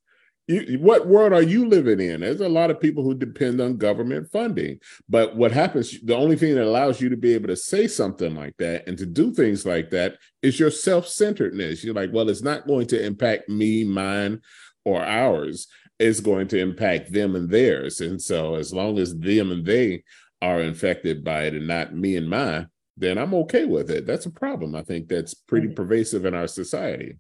[0.49, 2.21] you, what world are you living in?
[2.21, 4.81] There's a lot of people who depend on government funding.
[5.09, 8.35] But what happens, the only thing that allows you to be able to say something
[8.35, 11.85] like that and to do things like that is your self centeredness.
[11.85, 14.41] You're like, well, it's not going to impact me, mine,
[14.85, 15.69] or ours.
[16.01, 18.01] It's going to impact them and theirs.
[18.01, 20.03] And so, as long as them and they
[20.43, 24.07] are infected by it and not me and mine, then I'm okay with it.
[24.07, 24.75] That's a problem.
[24.75, 27.17] I think that's pretty pervasive in our society.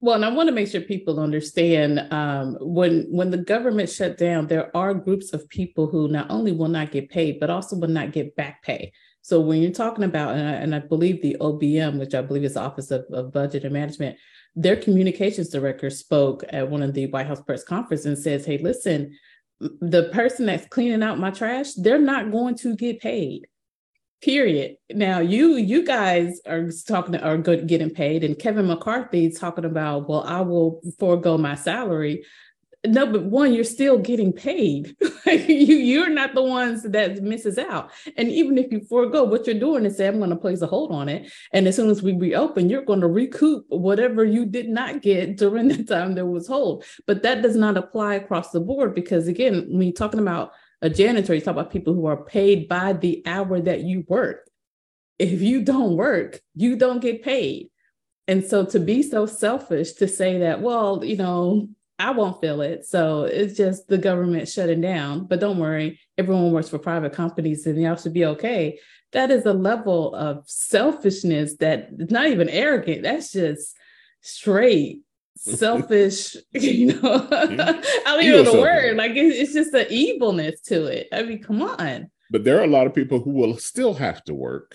[0.00, 4.18] Well, and I want to make sure people understand um, when when the government shut
[4.18, 7.76] down, there are groups of people who not only will not get paid, but also
[7.76, 8.92] will not get back pay.
[9.22, 12.44] So when you're talking about, and I, and I believe the OBM, which I believe
[12.44, 14.18] is the Office of, of Budget and Management,
[14.54, 18.58] their communications director spoke at one of the White House press conference and says, "Hey,
[18.58, 19.16] listen,
[19.60, 23.46] the person that's cleaning out my trash, they're not going to get paid."
[24.22, 29.66] period now you you guys are talking are good getting paid and kevin mccarthy talking
[29.66, 32.24] about well i will forego my salary
[32.86, 34.96] no but one you're still getting paid
[35.26, 39.58] you you're not the ones that misses out and even if you forego what you're
[39.58, 42.02] doing is say i'm going to place a hold on it and as soon as
[42.02, 46.26] we reopen you're going to recoup whatever you did not get during the time there
[46.26, 50.20] was hold but that does not apply across the board because again when you're talking
[50.20, 54.04] about a janitor, you talk about people who are paid by the hour that you
[54.08, 54.48] work.
[55.18, 57.70] If you don't work, you don't get paid.
[58.28, 62.60] And so to be so selfish to say that, well, you know, I won't feel
[62.60, 62.84] it.
[62.84, 65.26] So it's just the government shutting down.
[65.26, 68.78] But don't worry, everyone works for private companies and y'all should be okay.
[69.12, 73.02] That is a level of selfishness that is not even arrogant.
[73.02, 73.74] That's just
[74.20, 75.00] straight
[75.36, 77.28] selfish, you know.
[77.32, 78.96] I don't even know the word.
[78.96, 81.08] Like it's, it's just an evilness to it.
[81.12, 82.10] I mean, come on.
[82.30, 84.74] But there are a lot of people who will still have to work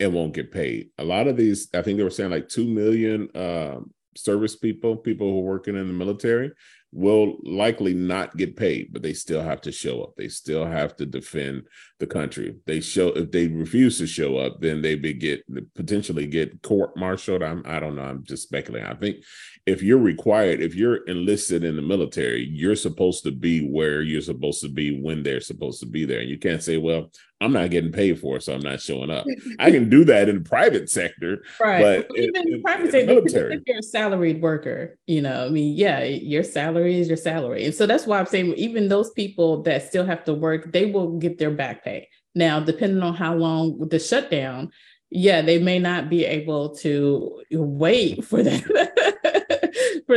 [0.00, 0.90] and won't get paid.
[0.98, 4.96] A lot of these, I think they were saying like two million um, service people,
[4.96, 6.52] people who are working in the military,
[6.94, 10.14] will likely not get paid, but they still have to show up.
[10.16, 11.62] They still have to defend
[11.98, 12.56] the country.
[12.66, 15.42] They show if they refuse to show up, then they be get
[15.74, 17.42] potentially get court martialed.
[17.42, 18.02] I'm I don't know.
[18.02, 18.88] I'm just speculating.
[18.88, 19.24] I think
[19.64, 24.20] if you're required, if you're enlisted in the military, you're supposed to be where you're
[24.20, 26.20] supposed to be when they're supposed to be there.
[26.20, 27.10] And you can't say, well,
[27.42, 29.26] I'm not getting paid for so I'm not showing up.
[29.58, 32.06] I can do that in the private sector, right?
[32.08, 33.54] But even in, private sector, military.
[33.54, 37.64] if you're a salaried worker, you know, I mean, yeah, your salary is your salary,
[37.64, 40.86] and so that's why I'm saying even those people that still have to work, they
[40.86, 42.08] will get their back pay.
[42.34, 44.70] Now, depending on how long the shutdown,
[45.10, 48.62] yeah, they may not be able to wait for that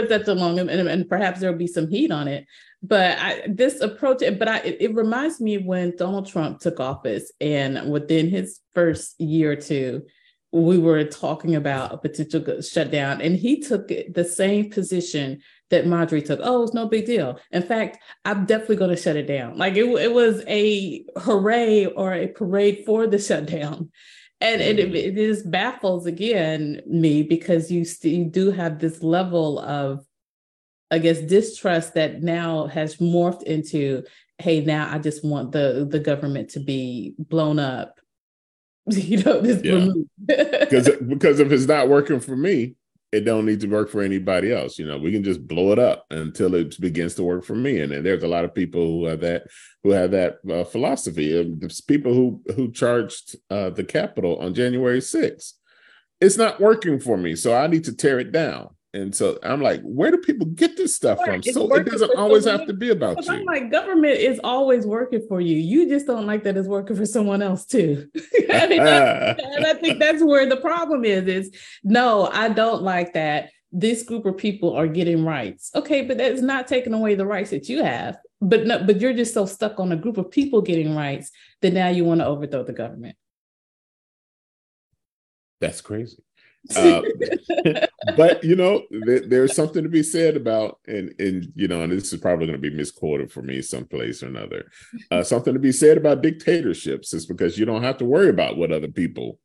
[0.02, 2.46] for such a long, and, and perhaps there'll be some heat on it
[2.88, 7.32] but I, this approach, but I, it, it reminds me when Donald Trump took office,
[7.42, 10.04] and within his first year or two,
[10.52, 16.22] we were talking about a potential shutdown, and he took the same position that Marjorie
[16.22, 16.40] took.
[16.44, 17.40] Oh, it's no big deal.
[17.52, 19.58] In fact, I'm definitely going to shut it down.
[19.58, 23.90] Like it, it was a hooray or a parade for the shutdown.
[24.41, 29.02] And, and it, it just baffles again me because you, st- you do have this
[29.02, 30.06] level of,
[30.91, 34.04] I guess, distrust that now has morphed into,
[34.38, 38.00] hey, now I just want the the government to be blown up.
[38.91, 39.88] You know, this yeah.
[40.28, 42.76] because because if it's not working for me,
[43.15, 44.78] it don't need to work for anybody else.
[44.78, 47.80] You know, we can just blow it up until it begins to work for me.
[47.80, 49.47] And, and there's a lot of people who have that
[49.84, 51.32] who have that uh, philosophy.
[51.58, 55.54] There's people who who charged uh, the Capitol on January 6th.
[56.19, 58.69] It's not working for me, so I need to tear it down.
[58.96, 61.44] And so I'm like, where do people get this stuff from?
[61.44, 63.34] so it doesn't always have to be about you.
[63.34, 65.58] I'm like, government is always working for you.
[65.58, 68.10] You just don't like that it's working for someone else too.
[68.50, 71.28] I mean, and I think that's where the problem is.
[71.28, 71.52] Is
[71.84, 73.50] no, I don't like that.
[73.70, 75.72] This group of people are getting rights.
[75.76, 78.18] Okay, but that's not taking away the rights that you have.
[78.40, 81.32] But no, but you're just so stuck on a group of people getting rights
[81.62, 83.18] that now you want to overthrow the government.
[85.60, 86.24] That's crazy.
[86.75, 87.01] Uh,
[88.17, 91.91] but you know, th- there's something to be said about, and and you know, and
[91.91, 94.69] this is probably going to be misquoted for me someplace or another.
[95.12, 98.58] Uh, something to be said about dictatorships is because you don't have to worry about
[98.58, 99.39] what other people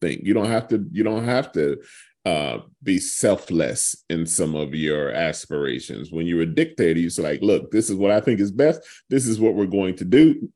[0.00, 0.22] think.
[0.24, 0.86] You don't have to.
[0.90, 1.78] You don't have to
[2.26, 6.10] uh, be selfless in some of your aspirations.
[6.10, 8.80] When you're a dictator, you're like, look, this is what I think is best.
[9.08, 10.50] This is what we're going to do.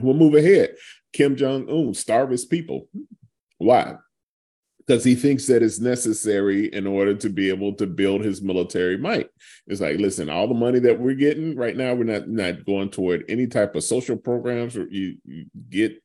[0.00, 0.76] We'll move ahead.
[1.12, 2.88] Kim Jong Un starve his people.
[3.58, 3.96] Why?
[4.86, 8.98] Because he thinks that it's necessary in order to be able to build his military
[8.98, 9.28] might.
[9.66, 12.90] It's like, listen, all the money that we're getting right now, we're not not going
[12.90, 16.02] toward any type of social programs or you, you get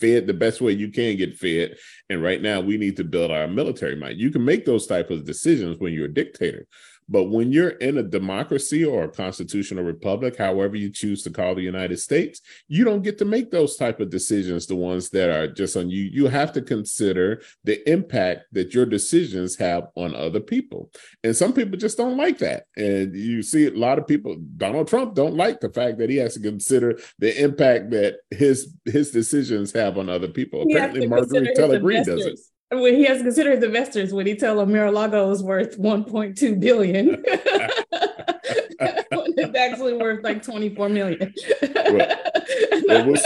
[0.00, 1.76] fed the best way you can get fed.
[2.10, 4.16] And right now we need to build our military might.
[4.16, 6.66] You can make those type of decisions when you're a dictator.
[7.08, 11.54] But when you're in a democracy or a constitutional republic, however you choose to call
[11.54, 15.30] the United States, you don't get to make those type of decisions, the ones that
[15.30, 16.04] are just on you.
[16.04, 20.90] You have to consider the impact that your decisions have on other people.
[21.24, 22.64] And some people just don't like that.
[22.76, 26.16] And you see a lot of people, Donald Trump don't like the fact that he
[26.16, 30.62] has to consider the impact that his his decisions have on other people.
[30.62, 32.38] Apparently Marjorie Taylor Greene does it
[32.72, 36.58] when he has to consider his investors when he tell them Mar-a-Lago is worth 1.2
[36.60, 37.22] billion
[39.36, 41.34] it's actually worth like 24 million.
[41.62, 42.18] well,
[42.86, 43.22] well, we'll,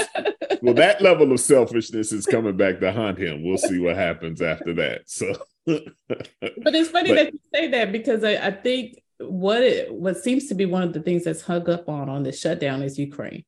[0.62, 3.44] well, that level of selfishness is coming back to haunt him.
[3.44, 5.08] We'll see what happens after that.
[5.08, 5.34] So,
[5.66, 10.18] but it's funny but, that you say that because I, I think what it, what
[10.18, 12.98] seems to be one of the things that's hung up on on the shutdown is
[12.98, 13.44] Ukraine.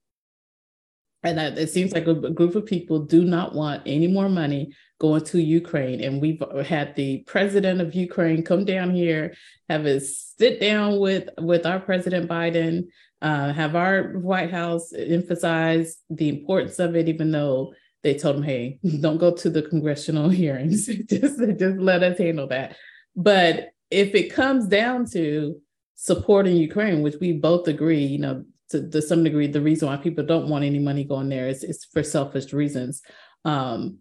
[1.25, 4.29] And that it seems like a, a group of people do not want any more
[4.29, 6.03] money going to Ukraine.
[6.03, 9.35] And we've had the president of Ukraine come down here,
[9.69, 12.89] have a sit down with, with our President Biden,
[13.23, 18.43] uh, have our White House emphasize the importance of it, even though they told him,
[18.43, 22.77] hey, don't go to the congressional hearings, just, just let us handle that.
[23.15, 25.61] But if it comes down to
[25.95, 29.97] supporting Ukraine, which we both agree, you know, to, to some degree, the reason why
[29.97, 33.01] people don't want any money going there is, is for selfish reasons.
[33.45, 33.99] Um,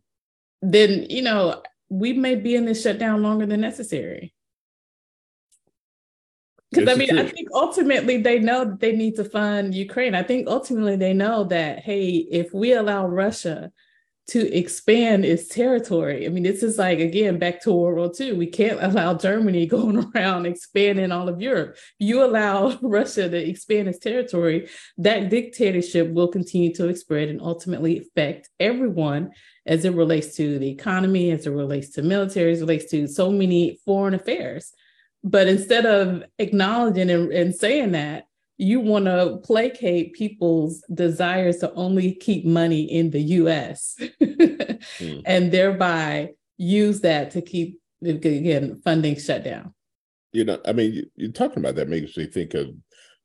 [0.61, 4.33] then you know we may be in this shutdown longer than necessary.
[6.71, 10.13] Because I mean, I think ultimately they know that they need to fund Ukraine.
[10.13, 13.71] I think ultimately they know that hey, if we allow Russia
[14.27, 16.25] to expand its territory.
[16.25, 18.33] I mean, this is like again back to World War II.
[18.33, 21.77] We can't allow Germany going around expanding all of Europe.
[21.97, 27.99] You allow Russia to expand its territory, that dictatorship will continue to spread and ultimately
[27.99, 29.31] affect everyone
[29.67, 33.07] as it relates to the economy, as it relates to military, as it relates to
[33.07, 34.71] so many foreign affairs.
[35.23, 38.27] But instead of acknowledging and, and saying that,
[38.57, 45.21] you want to placate people's desires to only keep money in the US mm.
[45.25, 49.73] and thereby use that to keep again funding shut down.
[50.31, 52.69] You know, I mean, you're talking about that makes me think of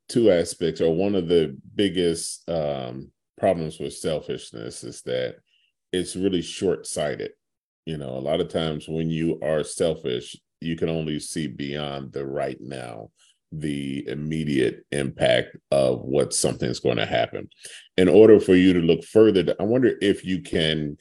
[0.09, 5.37] two aspects, or one of the biggest um, problems with selfishness is that
[5.92, 7.33] it's really short sighted.
[7.87, 12.12] You know, a lot of times when you are selfish, you can only see beyond
[12.12, 13.11] the right now
[13.50, 17.48] the immediate impact of what something's going to happen.
[17.96, 20.96] In order for you to look further, I wonder if you can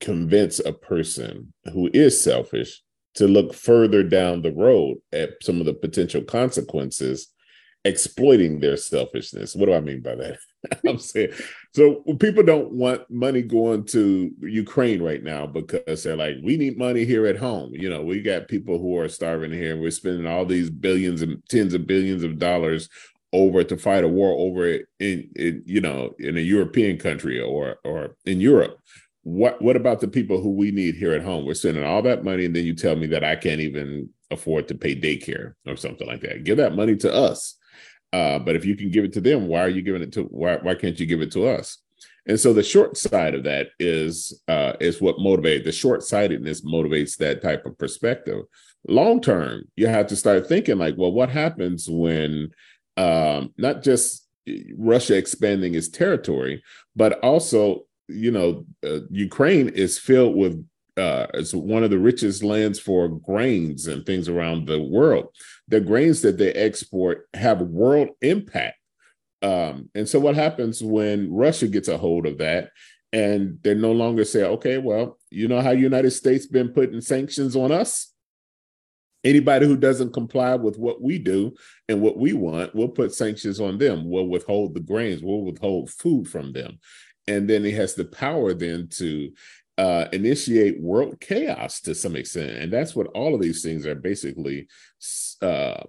[0.00, 2.82] convince a person who is selfish
[3.14, 7.28] to look further down the road at some of the potential consequences
[7.84, 9.54] exploiting their selfishness.
[9.54, 10.38] What do I mean by that?
[10.88, 11.32] I'm saying
[11.74, 16.76] so people don't want money going to Ukraine right now because they're like, we need
[16.76, 17.70] money here at home.
[17.72, 19.72] You know, we got people who are starving here.
[19.72, 22.90] and We're spending all these billions and tens of billions of dollars
[23.32, 27.76] over to fight a war over in, in you know in a European country or
[27.84, 28.78] or in Europe.
[29.22, 31.46] What what about the people who we need here at home?
[31.46, 34.68] We're spending all that money, and then you tell me that I can't even afford
[34.68, 36.44] to pay daycare or something like that.
[36.44, 37.56] Give that money to us
[38.12, 40.24] uh, but if you can give it to them, why are you giving it to
[40.24, 41.78] why why can't you give it to us?
[42.26, 46.60] And so the short side of that is uh, is what motivates the short sightedness
[46.62, 48.44] motivates that type of perspective.
[48.86, 52.50] Long term, you have to start thinking like, well, what happens when
[52.96, 54.28] um, not just
[54.76, 56.62] Russia expanding its territory,
[56.94, 60.64] but also you know uh, Ukraine is filled with
[60.96, 65.28] uh, it's one of the richest lands for grains and things around the world.
[65.68, 68.76] The grains that they export have world impact.
[69.42, 72.70] Um, and so, what happens when Russia gets a hold of that
[73.12, 77.56] and they no longer say, okay, well, you know how United States been putting sanctions
[77.56, 78.12] on us?
[79.24, 81.54] Anybody who doesn't comply with what we do
[81.88, 84.08] and what we want, we'll put sanctions on them.
[84.08, 86.78] We'll withhold the grains, we'll withhold food from them.
[87.28, 89.30] And then he has the power then to
[89.78, 92.50] uh, initiate world chaos to some extent.
[92.50, 94.68] And that's what all of these things are basically
[95.42, 95.82] uh,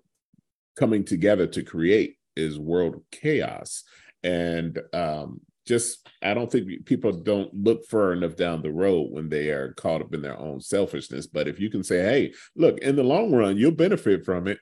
[0.78, 3.84] coming together to create is world chaos.
[4.24, 9.30] And um, just, I don't think people don't look far enough down the road when
[9.30, 11.28] they are caught up in their own selfishness.
[11.28, 14.60] But if you can say, hey, look, in the long run, you'll benefit from it.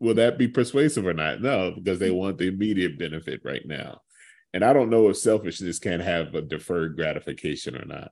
[0.00, 1.40] Will that be persuasive or not?
[1.40, 4.00] No, because they want the immediate benefit right now.
[4.52, 8.10] And I don't know if selfishness can have a deferred gratification or not.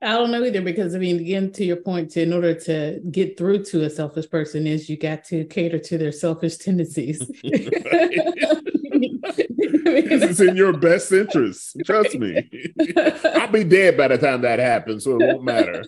[0.00, 3.00] I don't know either because I mean, again, to your point, to, in order to
[3.10, 7.18] get through to a selfish person, is you got to cater to their selfish tendencies.
[9.58, 11.76] this is in your best interest.
[11.84, 12.48] Trust me.
[13.24, 15.84] I'll be dead by the time that happens, so it won't matter.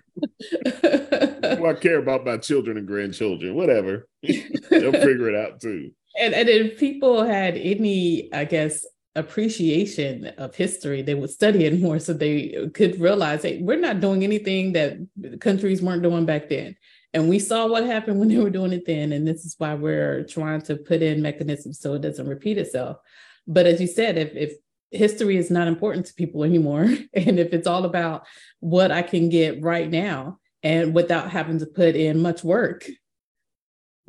[1.61, 4.09] well, I care about my children and grandchildren, whatever.
[4.23, 5.93] They'll figure it out too.
[6.19, 8.85] And, and if people had any, I guess,
[9.17, 14.01] appreciation of history, they would study it more so they could realize, hey, we're not
[14.01, 14.99] doing anything that
[15.41, 16.77] countries weren't doing back then.
[17.13, 19.13] And we saw what happened when they were doing it then.
[19.13, 22.99] And this is why we're trying to put in mechanisms so it doesn't repeat itself.
[23.47, 24.53] But as you said, if, if
[24.93, 26.83] history is not important to people anymore,
[27.15, 28.27] and if it's all about
[28.61, 32.87] what I can get right now and without having to put in much work,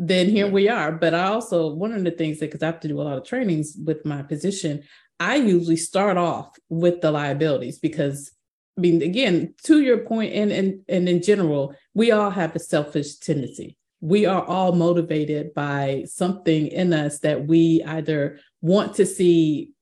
[0.04, 0.92] then here we are.
[0.92, 3.20] But I also, one of the things that, because I have to do a lot
[3.20, 4.82] of trainings with my position,
[5.20, 8.32] I usually start off with the liabilities because,
[8.80, 12.60] I mean, again, to your point, and, and, and in general, we all have a
[12.60, 13.78] selfish tendency.
[14.00, 19.74] We are all motivated by something in us that we either want to see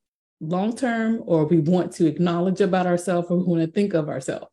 [0.41, 4.09] long term or we want to acknowledge about ourselves or we want to think of
[4.09, 4.47] ourselves.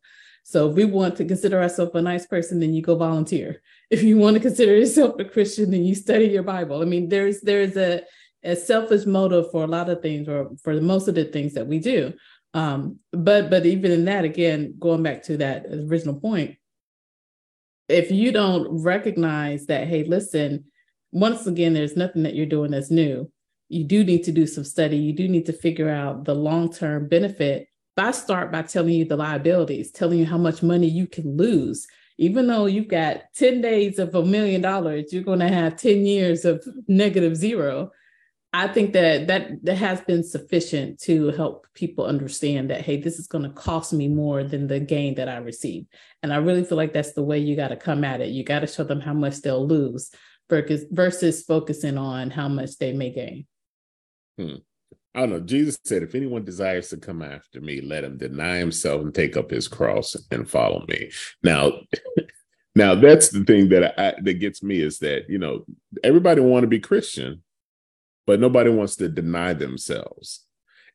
[0.49, 3.61] So if we want to consider ourselves a nice person, then you go volunteer.
[3.89, 6.81] If you want to consider yourself a Christian, then you study your Bible.
[6.81, 8.03] I mean, there's there's a,
[8.45, 11.67] a selfish motive for a lot of things, or for most of the things that
[11.67, 12.13] we do.
[12.53, 16.55] Um, but but even in that, again, going back to that original point,
[17.89, 20.63] if you don't recognize that, hey, listen,
[21.11, 23.29] once again, there's nothing that you're doing that's new.
[23.67, 24.95] You do need to do some study.
[24.95, 27.66] You do need to figure out the long term benefit
[27.97, 31.35] but I start by telling you the liabilities, telling you how much money you can
[31.35, 31.87] lose.
[32.19, 36.05] Even though you've got 10 days of a million dollars, you're going to have 10
[36.05, 37.89] years of negative zero.
[38.53, 43.17] I think that that that has been sufficient to help people understand that hey, this
[43.17, 45.85] is going to cost me more than the gain that I receive.
[46.21, 48.29] And I really feel like that's the way you got to come at it.
[48.29, 50.11] You got to show them how much they'll lose
[50.49, 53.47] versus versus focusing on how much they may gain.
[54.37, 54.57] Hmm.
[55.17, 55.39] I don't know.
[55.39, 59.35] Jesus said, if anyone desires to come after me, let him deny himself and take
[59.35, 61.09] up his cross and follow me.
[61.41, 61.71] Now,
[62.75, 65.65] now that's the thing that I, that gets me is that, you know,
[66.03, 67.41] everybody want to be Christian,
[68.27, 70.45] but nobody wants to deny themselves.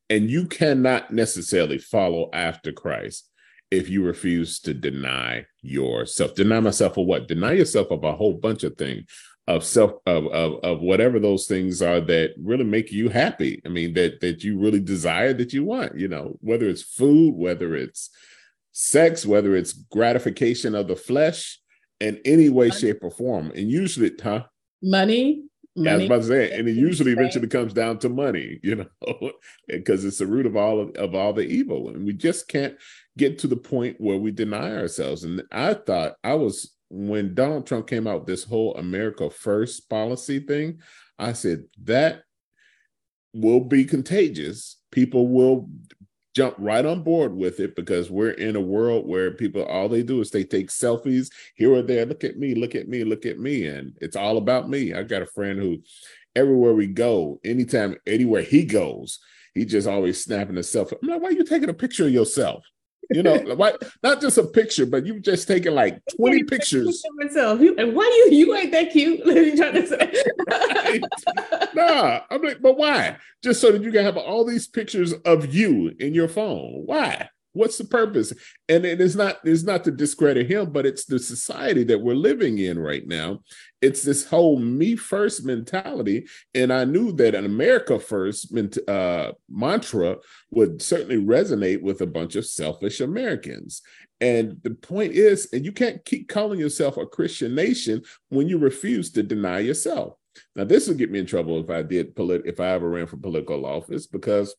[0.08, 3.28] And you cannot necessarily follow after Christ
[3.72, 6.36] if you refuse to deny yourself.
[6.36, 7.26] Deny myself of what?
[7.26, 9.04] Deny yourself of a whole bunch of things
[9.48, 13.60] of self of, of of whatever those things are that really make you happy.
[13.66, 17.34] I mean that that you really desire that you want you know whether it's food
[17.34, 18.10] whether it's
[18.70, 21.60] sex whether it's gratification of the flesh
[22.00, 23.50] in any way shape or form.
[23.54, 24.44] And usually huh?
[24.82, 25.42] Money
[25.74, 25.88] Money.
[25.88, 28.76] Yeah, I was about to say, and it usually eventually comes down to money, you
[28.76, 29.30] know,
[29.66, 32.76] because it's the root of all of, of all the evil, and we just can't
[33.16, 35.24] get to the point where we deny ourselves.
[35.24, 40.40] And I thought I was when Donald Trump came out this whole America First policy
[40.40, 40.80] thing,
[41.18, 42.24] I said that
[43.32, 44.76] will be contagious.
[44.90, 45.70] People will
[46.36, 50.02] jump right on board with it because we're in a world where people all they
[50.02, 52.04] do is they take selfies here or there.
[52.04, 54.92] Look at me, look at me, look at me, and it's all about me.
[54.92, 55.78] I got a friend who,
[56.36, 59.18] everywhere we go, anytime, anywhere he goes,
[59.54, 60.98] he just always snapping a selfie.
[61.02, 62.64] I'm like, why are you taking a picture of yourself?
[63.12, 67.02] You know, why not just a picture, but you've just taken like 20 pictures.
[67.16, 67.60] Myself.
[67.60, 69.22] And why you you ain't that cute?
[69.88, 71.00] say.
[71.74, 73.16] nah, I'm like, but why?
[73.42, 76.82] Just so that you can have all these pictures of you in your phone.
[76.86, 77.28] Why?
[77.54, 78.32] What's the purpose?
[78.68, 82.14] And it is not it's not to discredit him, but it's the society that we're
[82.14, 83.40] living in right now.
[83.82, 88.56] It's this whole me first mentality, and I knew that an America first
[88.88, 90.16] uh, mantra
[90.50, 93.82] would certainly resonate with a bunch of selfish Americans.
[94.20, 98.56] And the point is, and you can't keep calling yourself a Christian nation when you
[98.56, 100.14] refuse to deny yourself.
[100.54, 103.06] Now, this would get me in trouble if I did polit- if I ever ran
[103.06, 104.54] for political office because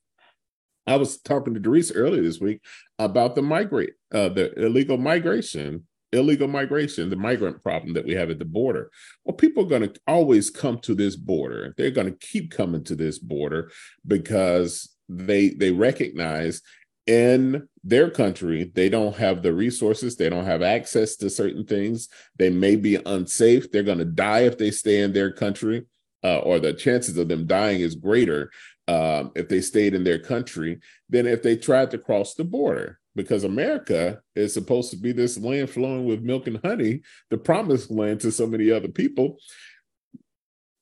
[0.85, 2.61] I was talking to Doris earlier this week
[2.99, 8.29] about the migrate, uh, the illegal migration, illegal migration, the migrant problem that we have
[8.29, 8.91] at the border.
[9.25, 11.73] Well, people are going to always come to this border.
[11.77, 13.71] They're going to keep coming to this border
[14.07, 16.61] because they they recognize
[17.05, 22.07] in their country they don't have the resources they don't have access to certain things
[22.37, 25.85] they may be unsafe they're going to die if they stay in their country
[26.23, 28.49] uh, or the chances of them dying is greater
[28.87, 32.99] um, if they stayed in their country than if they tried to cross the border.
[33.15, 37.91] Because America is supposed to be this land flowing with milk and honey, the promised
[37.91, 39.37] land to so many other people.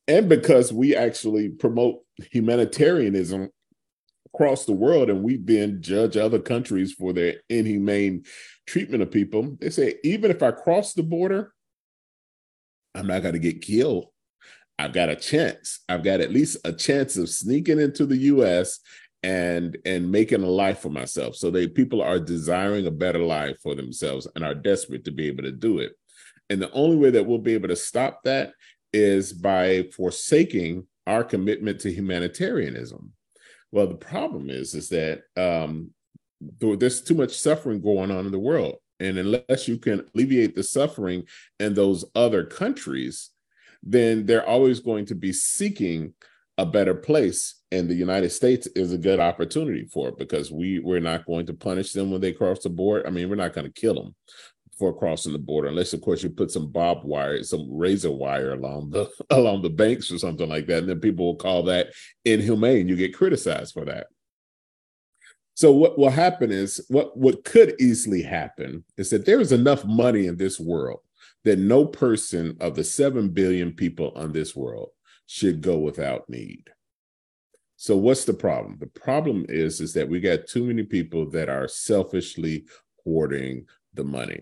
[0.08, 2.00] And because we actually promote
[2.32, 3.50] humanitarianism
[4.34, 8.24] across the world and we then judge other countries for their inhumane
[8.66, 11.54] treatment of people, they say, even if I cross the border,
[12.96, 14.08] I'm not going to get killed.
[14.80, 15.82] I've got a chance.
[15.88, 18.80] I've got at least a chance of sneaking into the US
[19.24, 21.36] and and making a life for myself.
[21.36, 25.28] So they people are desiring a better life for themselves and are desperate to be
[25.28, 25.94] able to do it.
[26.50, 28.54] And the only way that we'll be able to stop that
[28.94, 33.14] is by forsaking our commitment to humanitarianism.
[33.72, 35.92] Well, the problem is is that um,
[36.60, 40.64] there's too much suffering going on in the world, and unless you can alleviate the
[40.64, 41.24] suffering
[41.60, 43.30] in those other countries,
[43.84, 46.14] then they're always going to be seeking
[46.58, 50.80] a better place and the united states is a good opportunity for it because we
[50.80, 53.06] we're not going to punish them when they cross the board.
[53.06, 54.16] I mean we're not going to kill them
[54.78, 58.54] for crossing the border unless of course you put some bob wire some razor wire
[58.54, 61.88] along the along the banks or something like that and then people will call that
[62.26, 62.88] inhumane.
[62.88, 64.08] You get criticized for that.
[65.54, 69.86] So what will happen is what what could easily happen is that there is enough
[69.86, 71.02] money in this world
[71.44, 74.90] that no person of the 7 billion people on this world
[75.28, 76.70] should go without need.
[77.82, 78.78] So what's the problem?
[78.80, 82.66] The problem is is that we got too many people that are selfishly
[83.04, 83.66] hoarding
[83.96, 84.40] the money.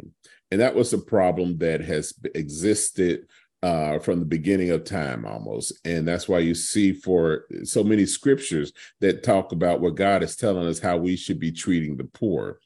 [0.51, 3.27] And that was a problem that has existed
[3.61, 5.73] uh, from the beginning of time almost.
[5.83, 10.35] And that's why you see for so many scriptures that talk about what God is
[10.37, 12.59] telling us how we should be treating the poor.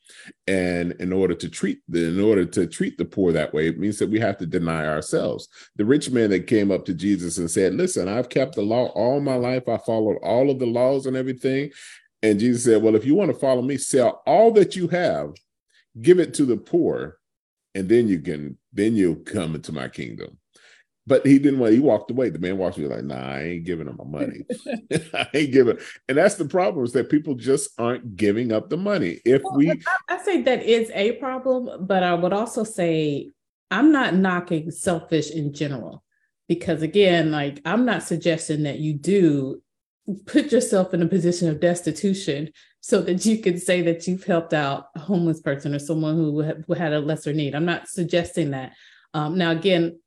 [0.47, 3.79] And in order to treat the, in order to treat the poor that way, it
[3.79, 5.47] means that we have to deny ourselves.
[5.77, 8.87] The rich man that came up to Jesus and said, Listen, I've kept the law
[8.87, 11.71] all my life, I followed all of the laws and everything.
[12.21, 15.33] And Jesus said, Well, if you want to follow me, sell all that you have,
[15.99, 17.17] give it to the poor,
[17.73, 20.37] and then you can then you'll come into my kingdom.
[21.05, 21.73] But he didn't want.
[21.73, 22.29] He walked away.
[22.29, 24.45] The man walked away like, "Nah, I ain't giving him my money.
[25.13, 25.77] I ain't giving."
[26.07, 29.19] And that's the problem is that people just aren't giving up the money.
[29.25, 29.75] If well, we, I,
[30.09, 33.31] I say that is a problem, but I would also say
[33.69, 36.03] I'm not knocking selfish in general
[36.47, 39.61] because again, like I'm not suggesting that you do
[40.25, 42.51] put yourself in a position of destitution
[42.81, 46.39] so that you can say that you've helped out a homeless person or someone who
[46.73, 47.55] had a lesser need.
[47.55, 48.73] I'm not suggesting that.
[49.13, 49.99] Um, now, again,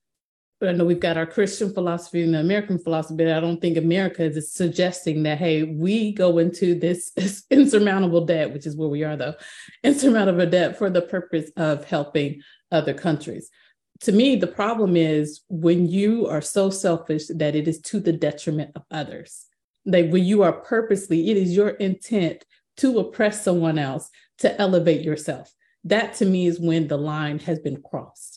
[0.63, 3.77] I know we've got our Christian philosophy and the American philosophy, but I don't think
[3.77, 7.13] America is suggesting that, hey, we go into this,
[7.51, 9.35] insurmountable debt, which is where we are though,
[9.85, 12.41] insurmountable debt for the purpose of helping
[12.73, 13.51] other countries.
[14.03, 18.13] To me, the problem is when you are so selfish that it is to the
[18.13, 19.47] detriment of others.
[19.85, 22.45] Like when you are purposely, it is your intent
[22.79, 25.53] to oppress someone else to elevate yourself.
[25.85, 28.36] That to me is when the line has been crossed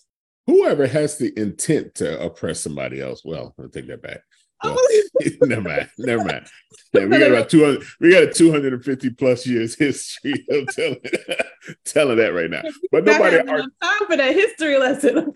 [0.50, 4.22] whoever has the intent to oppress somebody else, well, I'll take that back.
[4.64, 4.78] Well,
[5.41, 5.89] never mind.
[5.97, 6.47] Never mind.
[6.93, 11.00] Yeah, we got about 200, we got a 250 plus years history of telling,
[11.86, 12.64] telling that right now.
[12.91, 15.34] But nobody art- time for that history lesson.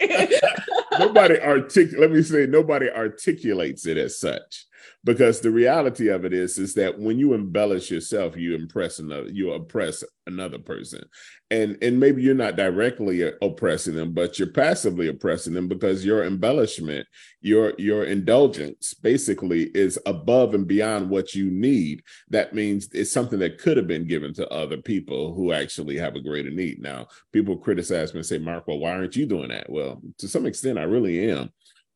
[1.00, 4.66] nobody articulate, let me say, nobody articulates it as such.
[5.04, 9.30] Because the reality of it is is that when you embellish yourself you impress another
[9.30, 11.04] you oppress another person.
[11.52, 16.24] And and maybe you're not directly oppressing them but you're passively oppressing them because your
[16.24, 17.08] embellishment
[17.42, 22.04] your your indulgence basically is above and beyond what you need.
[22.30, 26.16] That means it's something that could have been given to other people who actually have
[26.16, 26.82] a greater need.
[26.82, 29.70] Now people criticize me and say mark well why aren't you doing that?
[29.70, 31.52] Well to some extent i really am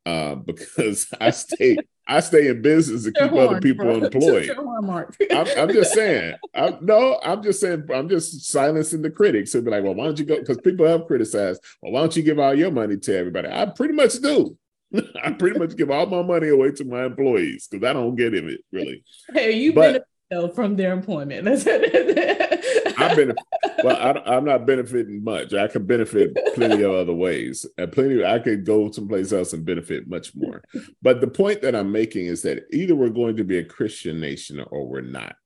[0.06, 1.76] uh, because I stay
[2.08, 3.98] I stay in business to keep horn, other people bro.
[3.98, 4.50] employed.
[5.30, 6.34] I'm, I'm, just saying.
[6.54, 7.86] I'm, no, I'm just saying.
[7.94, 9.52] I'm just silencing the critics.
[9.52, 11.62] who be like, "Well, why don't you go?" Because people have criticized.
[11.82, 13.48] Well, why don't you give all your money to everybody?
[13.48, 14.56] I pretty much do.
[15.22, 18.34] I pretty much give all my money away to my employees because I don't get
[18.34, 19.04] in it really.
[19.34, 21.48] Hey, you benefit though from their employment.
[22.98, 23.36] I benefit.
[23.84, 25.54] Well, I, am not benefiting much.
[25.54, 28.24] I can benefit plenty of other ways, and plenty.
[28.24, 30.62] I could go someplace else and benefit much more.
[31.02, 34.20] But the point that I'm making is that either we're going to be a Christian
[34.20, 35.36] nation or we're not.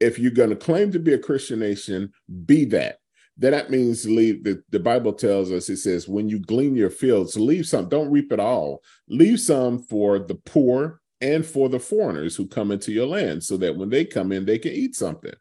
[0.00, 2.12] If you're going to claim to be a Christian nation,
[2.46, 2.98] be that.
[3.36, 4.44] Then that means leave.
[4.44, 7.88] The, the Bible tells us it says, when you glean your fields, leave some.
[7.88, 8.82] Don't reap it all.
[9.08, 13.56] Leave some for the poor and for the foreigners who come into your land so
[13.56, 15.34] that when they come in, they can eat something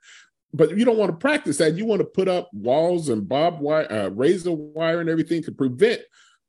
[0.54, 1.76] but you don't want to practice that.
[1.76, 5.52] You want to put up walls and bob wire, uh, razor wire, and everything to
[5.52, 6.02] prevent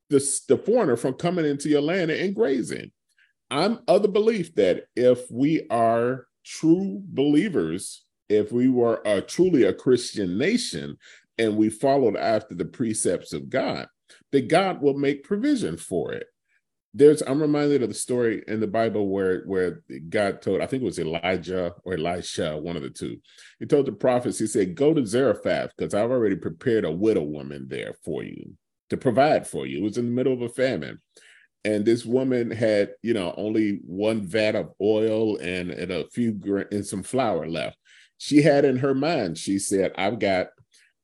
[0.09, 2.91] the, the foreigner from coming into your land and grazing.
[3.51, 9.63] I'm of the belief that if we are true believers, if we were a, truly
[9.63, 10.97] a Christian nation
[11.37, 13.87] and we followed after the precepts of God,
[14.31, 16.27] that God will make provision for it
[16.93, 20.81] there's I'm reminded of the story in the Bible where where God told I think
[20.81, 23.17] it was Elijah or Elisha, one of the two.
[23.59, 27.23] He told the prophets, he said, "Go to Zarephath because I've already prepared a widow
[27.23, 28.55] woman there for you
[28.89, 30.99] to provide for you." It was in the middle of a famine,
[31.63, 36.39] and this woman had you know only one vat of oil and and a few
[36.71, 37.77] and some flour left.
[38.17, 40.49] She had in her mind, she said, "I've got."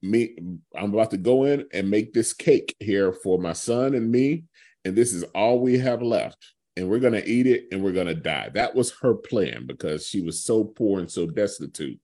[0.02, 0.36] Me,
[0.76, 4.44] I'm about to go in and make this cake here for my son and me,
[4.86, 7.92] and this is all we have left and we're going to eat it and we're
[7.92, 8.50] going to die.
[8.54, 12.00] That was her plan because she was so poor and so destitute.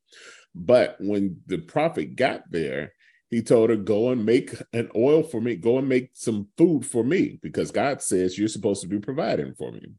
[0.55, 2.93] But when the prophet got there,
[3.29, 6.85] he told her, Go and make an oil for me, go and make some food
[6.85, 9.93] for me, because God says you're supposed to be providing for me.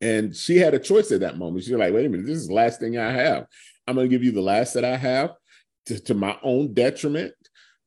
[0.00, 1.64] And she had a choice at that moment.
[1.64, 3.46] She's like, Wait a minute, this is the last thing I have.
[3.88, 5.32] I'm going to give you the last that I have
[5.86, 7.34] to, to my own detriment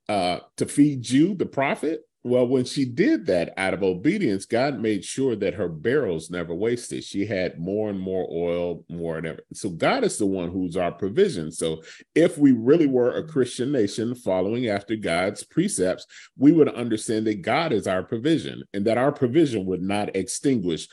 [0.10, 4.80] uh, to feed you, the prophet well, when she did that out of obedience, God
[4.80, 7.04] made sure that her barrels never wasted.
[7.04, 9.40] She had more and more oil, more and ever.
[9.54, 11.52] So God is the one who's our provision.
[11.52, 11.82] So
[12.16, 16.06] if we really were a Christian nation following after God's precepts,
[16.38, 20.88] we would understand that God is our provision and that our provision would not extinguish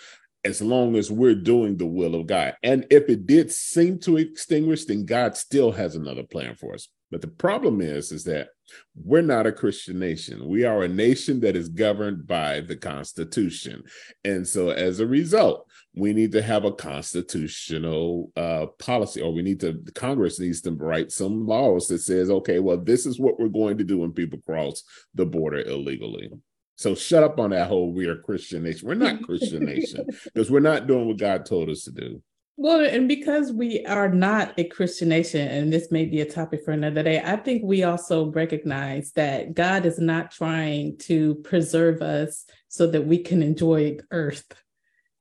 [0.44, 2.54] as long as we're doing the will of God.
[2.62, 6.88] And if it did seem to extinguish, then God still has another plan for us.
[7.10, 8.48] But the problem is, is that
[8.94, 10.46] we're not a Christian nation.
[10.46, 13.82] We are a nation that is governed by the Constitution.
[14.24, 19.42] And so as a result, we need to have a constitutional uh, policy, or we
[19.42, 23.40] need to, Congress needs to write some laws that says, okay, well, this is what
[23.40, 24.82] we're going to do when people cross
[25.14, 26.30] the border illegally.
[26.76, 28.86] So shut up on that whole we are Christian nation.
[28.86, 32.22] We're not Christian nation because we're not doing what God told us to do.
[32.58, 36.64] Well, and because we are not a Christian nation, and this may be a topic
[36.64, 42.00] for another day, I think we also recognize that God is not trying to preserve
[42.00, 44.46] us so that we can enjoy earth.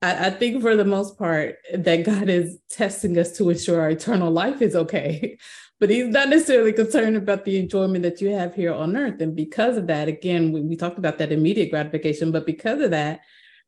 [0.00, 3.90] I, I think for the most part that God is testing us to ensure our
[3.90, 5.36] eternal life is okay.
[5.78, 9.20] but he's not necessarily concerned about the enjoyment that you have here on earth.
[9.20, 12.92] And because of that, again, we, we talked about that immediate gratification, but because of
[12.92, 13.20] that,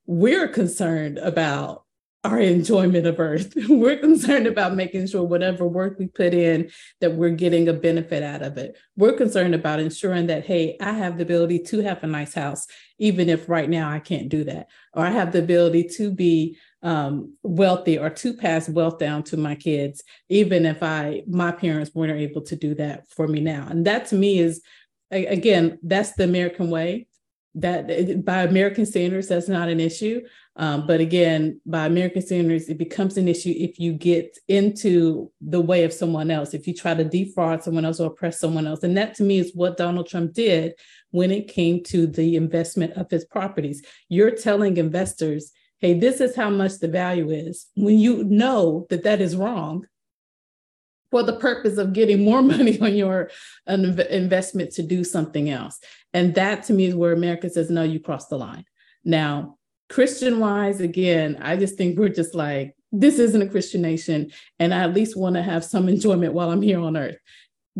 [0.06, 1.84] we're concerned about
[2.24, 3.54] our enjoyment of earth.
[3.68, 8.22] we're concerned about making sure whatever work we put in that we're getting a benefit
[8.22, 8.76] out of it.
[8.96, 12.66] We're concerned about ensuring that hey, I have the ability to have a nice house
[12.98, 16.58] even if right now I can't do that or I have the ability to be
[16.82, 21.94] um, wealthy or to pass wealth down to my kids even if I my parents
[21.94, 23.66] weren't able to do that for me now.
[23.70, 24.60] And that to me is
[25.10, 27.06] again that's the American way
[27.54, 30.22] that by American standards, that's not an issue.
[30.58, 35.60] Um, but again, by American standards, it becomes an issue if you get into the
[35.60, 38.82] way of someone else, if you try to defraud someone else or oppress someone else.
[38.82, 40.72] And that to me is what Donald Trump did
[41.12, 43.82] when it came to the investment of his properties.
[44.08, 47.68] You're telling investors, hey, this is how much the value is.
[47.76, 49.86] When you know that that is wrong,
[51.10, 53.30] for the purpose of getting more money on your
[53.66, 55.78] investment to do something else.
[56.12, 58.64] And that to me is where America says, no, you crossed the line.
[59.04, 59.57] Now,
[59.88, 64.72] Christian wise, again, I just think we're just like, this isn't a Christian nation, and
[64.72, 67.16] I at least want to have some enjoyment while I'm here on earth.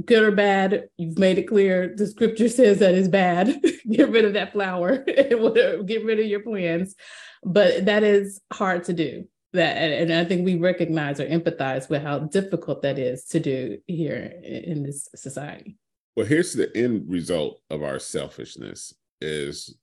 [0.05, 1.95] Good or bad, you've made it clear.
[1.97, 3.61] The scripture says that is bad.
[3.91, 6.95] get rid of that flower, get rid of your plans.
[7.43, 9.27] But that is hard to do.
[9.55, 13.79] That and I think we recognize or empathize with how difficult that is to do
[13.87, 15.79] here in this society.
[16.17, 18.93] Well, here's the end result of our selfishness
[19.23, 19.75] is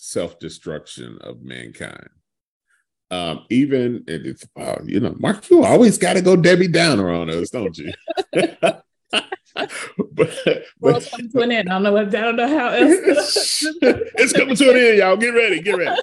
[0.00, 2.08] self-destruction of mankind
[3.10, 7.28] um, even it's uh, you know, Mark, you always got to go Debbie Downer on
[7.28, 7.92] us, don't you?
[8.32, 8.84] but,
[10.78, 11.68] well, it's coming to an end.
[11.68, 11.92] I don't know.
[11.92, 13.64] What, I don't know how else.
[13.82, 15.16] it's coming to an end, y'all.
[15.16, 15.60] Get ready.
[15.60, 16.00] Get ready.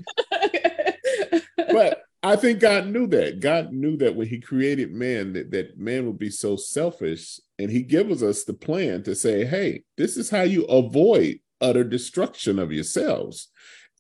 [1.72, 3.40] but I think God knew that.
[3.40, 7.72] God knew that when He created man, that, that man would be so selfish, and
[7.72, 12.60] He gives us the plan to say, "Hey, this is how you avoid utter destruction
[12.60, 13.48] of yourselves."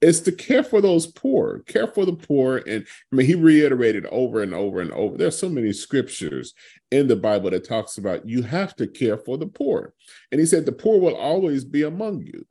[0.01, 2.57] Is to care for those poor, care for the poor.
[2.67, 5.17] And I mean, he reiterated over and over and over.
[5.17, 6.53] There's so many scriptures
[6.91, 9.93] in the Bible that talks about you have to care for the poor.
[10.31, 12.45] And he said the poor will always be among you.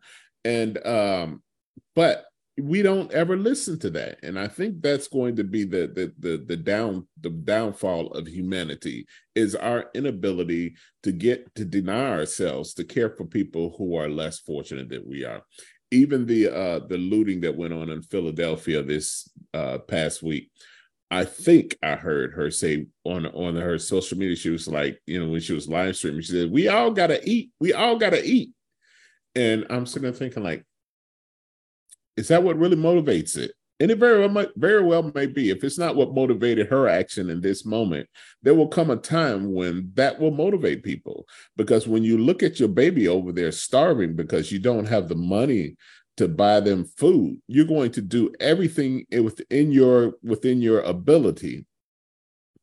[0.45, 1.43] And um,
[1.95, 2.25] but
[2.59, 4.19] we don't ever listen to that.
[4.23, 8.27] And I think that's going to be the the the, the down the downfall of
[8.27, 14.09] humanity is our inability to get to deny ourselves to care for people who are
[14.09, 15.43] less fortunate than we are
[15.91, 20.51] even the uh the looting that went on in Philadelphia this uh past week.
[21.11, 25.25] I think I heard her say on on her social media, she was like, you
[25.25, 27.51] know, when she was live streaming, she said, "We all gotta eat.
[27.61, 28.51] We all gotta eat."
[29.37, 30.65] And I'm sitting there thinking, like,
[32.17, 33.53] is that what really motivates it?
[33.79, 35.51] And it very well might, very well may be.
[35.51, 38.09] If it's not what motivated her action in this moment,
[38.43, 41.27] there will come a time when that will motivate people.
[41.57, 45.15] Because when you look at your baby over there starving because you don't have the
[45.15, 45.77] money
[46.17, 51.67] to buy them food, you're going to do everything within your within your ability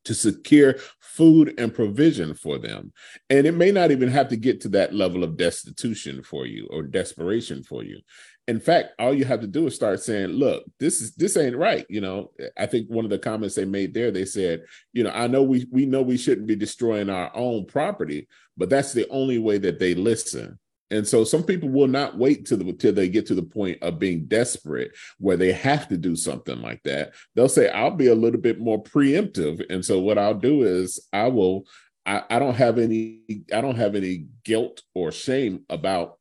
[0.04, 2.92] to secure food and provision for them.
[3.30, 6.68] And it may not even have to get to that level of destitution for you
[6.70, 8.00] or desperation for you
[8.46, 11.56] in fact, all you have to do is start saying, "Look, this is this ain't
[11.56, 15.04] right." You know, I think one of the comments they made there, they said, "You
[15.04, 18.92] know, I know we we know we shouldn't be destroying our own property, but that's
[18.92, 20.58] the only way that they listen."
[20.90, 23.82] And so some people will not wait till, the, till they get to the point
[23.82, 27.14] of being desperate where they have to do something like that.
[27.34, 29.64] They'll say, I'll be a little bit more preemptive.
[29.70, 31.66] And so what I'll do is I will,
[32.06, 33.22] I, I don't have any,
[33.52, 36.18] I don't have any guilt or shame about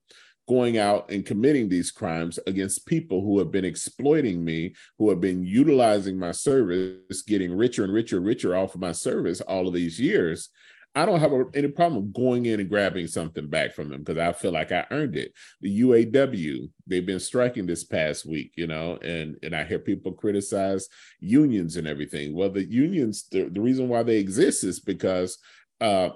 [0.53, 5.19] going out and committing these crimes against people who have been exploiting me, who have
[5.19, 9.67] been utilizing my service, getting richer and richer and richer off of my service all
[9.67, 10.49] of these years.
[10.95, 14.19] I don't have a, any problem going in and grabbing something back from them because
[14.19, 15.33] I feel like I earned it.
[15.61, 20.11] The UAW, they've been striking this past week, you know, and and I hear people
[20.11, 20.87] criticize
[21.19, 22.35] unions and everything.
[22.35, 25.39] Well, the unions, the, the reason why they exist is because
[25.81, 26.09] uh,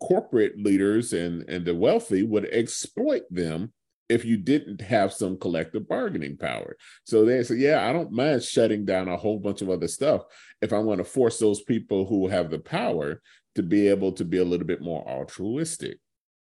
[0.00, 3.72] corporate leaders and and the wealthy would exploit them
[4.08, 6.76] if you didn't have some collective bargaining power.
[7.04, 10.22] So they say, yeah, I don't mind shutting down a whole bunch of other stuff
[10.60, 13.22] if I want to force those people who have the power
[13.54, 15.98] to be able to be a little bit more altruistic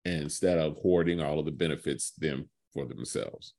[0.04, 3.54] instead of hoarding all of the benefits them for themselves.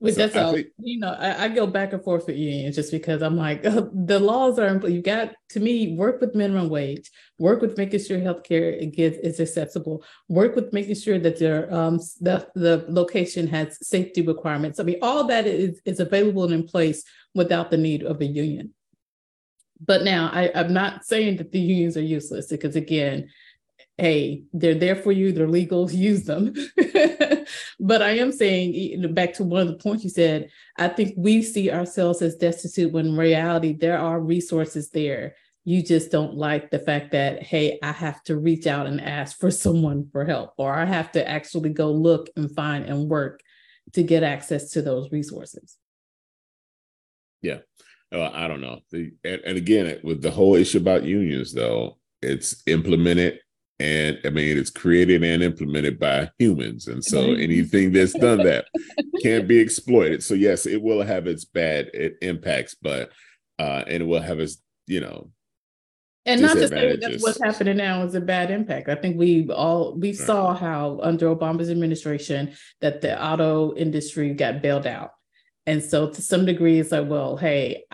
[0.00, 2.76] Which so that's all, think, you know, I, I, go back and forth with unions
[2.76, 7.10] just because I'm like, the laws are, you got to me, work with minimum wage,
[7.40, 11.98] work with making sure healthcare gets, is accessible, work with making sure that their, um,
[12.20, 14.78] the, the location has safety requirements.
[14.78, 17.02] I mean, all that is, is available and in place
[17.34, 18.74] without the need of a union.
[19.84, 23.30] But now I, I'm not saying that the unions are useless because again,
[23.96, 26.54] hey, they're there for you, they're legal, use them.
[27.80, 31.42] but I am saying, back to one of the points you said, I think we
[31.42, 35.34] see ourselves as destitute when in reality there are resources there.
[35.64, 39.38] You just don't like the fact that, hey, I have to reach out and ask
[39.38, 43.40] for someone for help, or I have to actually go look and find and work
[43.92, 45.76] to get access to those resources.
[47.42, 47.58] Yeah.
[48.12, 48.80] Uh, I don't know.
[48.90, 53.40] The, and, and again, with the whole issue about unions, though, it's implemented
[53.80, 58.66] and I mean it's created and implemented by humans, and so anything that's done that
[59.22, 60.22] can't be exploited.
[60.22, 63.12] So yes, it will have its bad impacts, but
[63.58, 65.30] uh, and it will have its you know.
[66.26, 68.88] And not to say that what's happening now is a bad impact.
[68.88, 70.16] I think we all we right.
[70.16, 75.12] saw how under Obama's administration that the auto industry got bailed out,
[75.66, 77.84] and so to some degree, it's like, well, hey,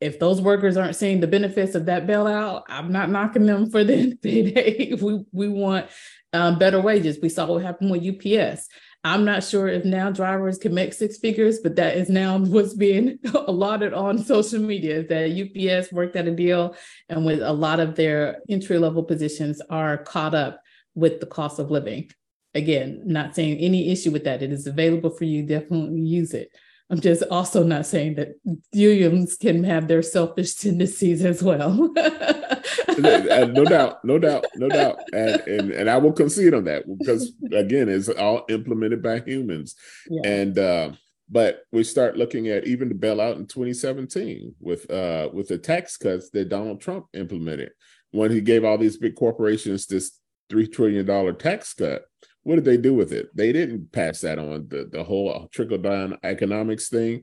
[0.00, 3.84] if those workers aren't seeing the benefits of that bailout, I'm not knocking them for
[3.84, 4.94] the payday.
[4.94, 5.86] we we want
[6.32, 7.18] um, better wages.
[7.22, 8.68] We saw what happened with UPS.
[9.06, 12.74] I'm not sure if now drivers can make six figures, but that is now what's
[12.74, 16.74] being allotted on social media that UPS worked out a deal
[17.08, 20.60] and with a lot of their entry level positions are caught up
[20.94, 22.10] with the cost of living.
[22.54, 24.42] Again, not saying any issue with that.
[24.42, 25.42] It is available for you.
[25.42, 26.50] Definitely use it.
[26.94, 28.36] I'm just also not saying that
[28.72, 31.92] unions can have their selfish tendencies as well.
[32.98, 37.32] no doubt, no doubt, no doubt, and, and and I will concede on that because
[37.52, 39.74] again, it's all implemented by humans,
[40.08, 40.20] yeah.
[40.24, 40.92] and uh,
[41.28, 45.96] but we start looking at even the bailout in 2017 with uh, with the tax
[45.96, 47.72] cuts that Donald Trump implemented
[48.12, 52.04] when he gave all these big corporations this three trillion dollar tax cut
[52.44, 53.34] what did they do with it?
[53.34, 54.68] They didn't pass that on.
[54.68, 57.22] The the whole trickle down economics thing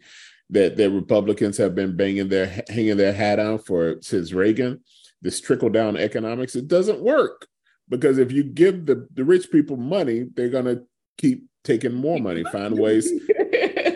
[0.50, 4.82] that the Republicans have been banging their hanging their hat on for since Reagan.
[5.22, 7.48] This trickle down economics it doesn't work
[7.88, 10.82] because if you give the the rich people money, they're gonna
[11.18, 13.12] keep taking more money, find ways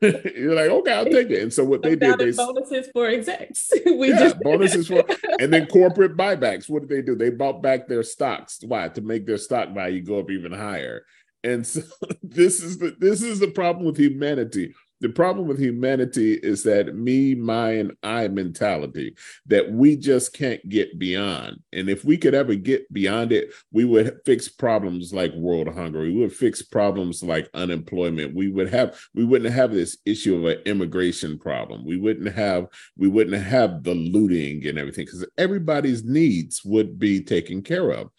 [0.36, 1.42] You're like, okay, I'll take it.
[1.42, 3.70] And so what they did, they bonuses for execs.
[3.86, 5.04] we yeah, just bonuses for,
[5.40, 6.68] and then corporate buybacks.
[6.68, 7.16] What did they do?
[7.16, 8.60] They bought back their stocks.
[8.62, 8.88] Why?
[8.88, 11.04] To make their stock value go up even higher.
[11.44, 11.82] And so
[12.22, 16.94] this is the this is the problem with humanity the problem with humanity is that
[16.94, 19.14] me, my, and I mentality
[19.46, 21.60] that we just can't get beyond.
[21.72, 26.00] And if we could ever get beyond it, we would fix problems like world hunger.
[26.00, 28.34] We would fix problems like unemployment.
[28.34, 31.84] We would have we wouldn't have this issue of an immigration problem.
[31.84, 37.22] We wouldn't have we wouldn't have the looting and everything because everybody's needs would be
[37.22, 38.10] taken care of.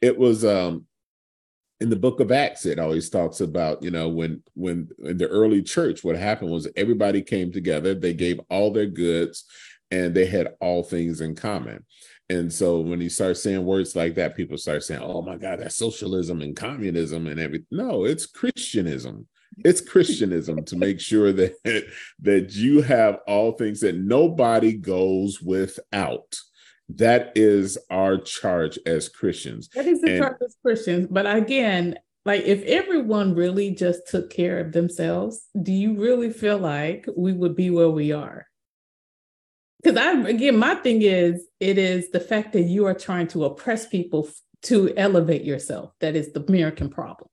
[0.00, 0.86] It was um
[1.80, 5.28] in the book of acts it always talks about you know when when in the
[5.28, 9.44] early church what happened was everybody came together they gave all their goods
[9.90, 11.84] and they had all things in common.
[12.30, 15.60] And so when you start saying words like that people start saying oh my god
[15.60, 19.26] that's socialism and communism and everything no it's christianism.
[19.64, 21.54] It's christianism to make sure that
[22.20, 26.38] that you have all things that nobody goes without
[26.88, 29.68] that is our charge as Christians.
[29.74, 31.08] That is the and, charge as Christians.
[31.10, 36.58] But again, like if everyone really just took care of themselves, do you really feel
[36.58, 38.46] like we would be where we are?
[39.82, 43.44] Because I again, my thing is, it is the fact that you are trying to
[43.44, 44.28] oppress people
[44.62, 45.92] to elevate yourself.
[46.00, 47.30] That is the American problem.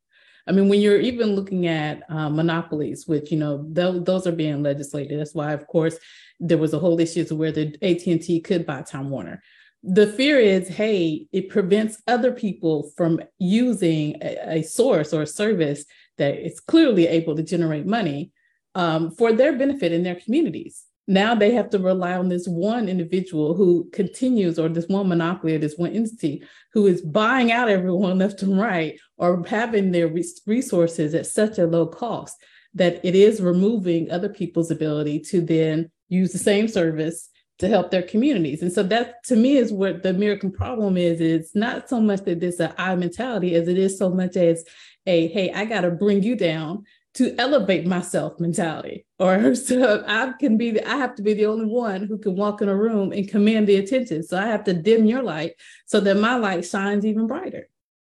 [0.47, 4.32] I mean, when you're even looking at uh, monopolies, which you know th- those are
[4.32, 5.20] being legislated.
[5.20, 5.97] That's why, of course,
[6.40, 9.42] there was a whole issue to where the AT&T could buy Time Warner.
[9.84, 15.28] The fear is, hey, it prevents other people from using a, a source or a
[15.28, 15.86] service
[16.18, 18.32] that is clearly able to generate money
[18.74, 20.84] um, for their benefit in their communities.
[21.08, 25.56] Now they have to rely on this one individual who continues, or this one monopoly,
[25.56, 30.12] or this one entity who is buying out everyone left and right, or having their
[30.48, 32.36] resources at such a low cost
[32.74, 37.30] that it is removing other people's ability to then use the same service
[37.60, 38.62] to help their communities.
[38.62, 41.22] And so that to me is what the American problem is.
[41.22, 44.66] It's not so much that this a I mentality as it is so much as
[45.06, 46.84] a hey, I gotta bring you down
[47.16, 49.06] to elevate myself mentality.
[49.20, 52.36] Or so I can be the, I have to be the only one who can
[52.36, 54.24] walk in a room and command the attention.
[54.24, 55.53] So I have to dim your light
[55.86, 57.70] so that my light shines even brighter.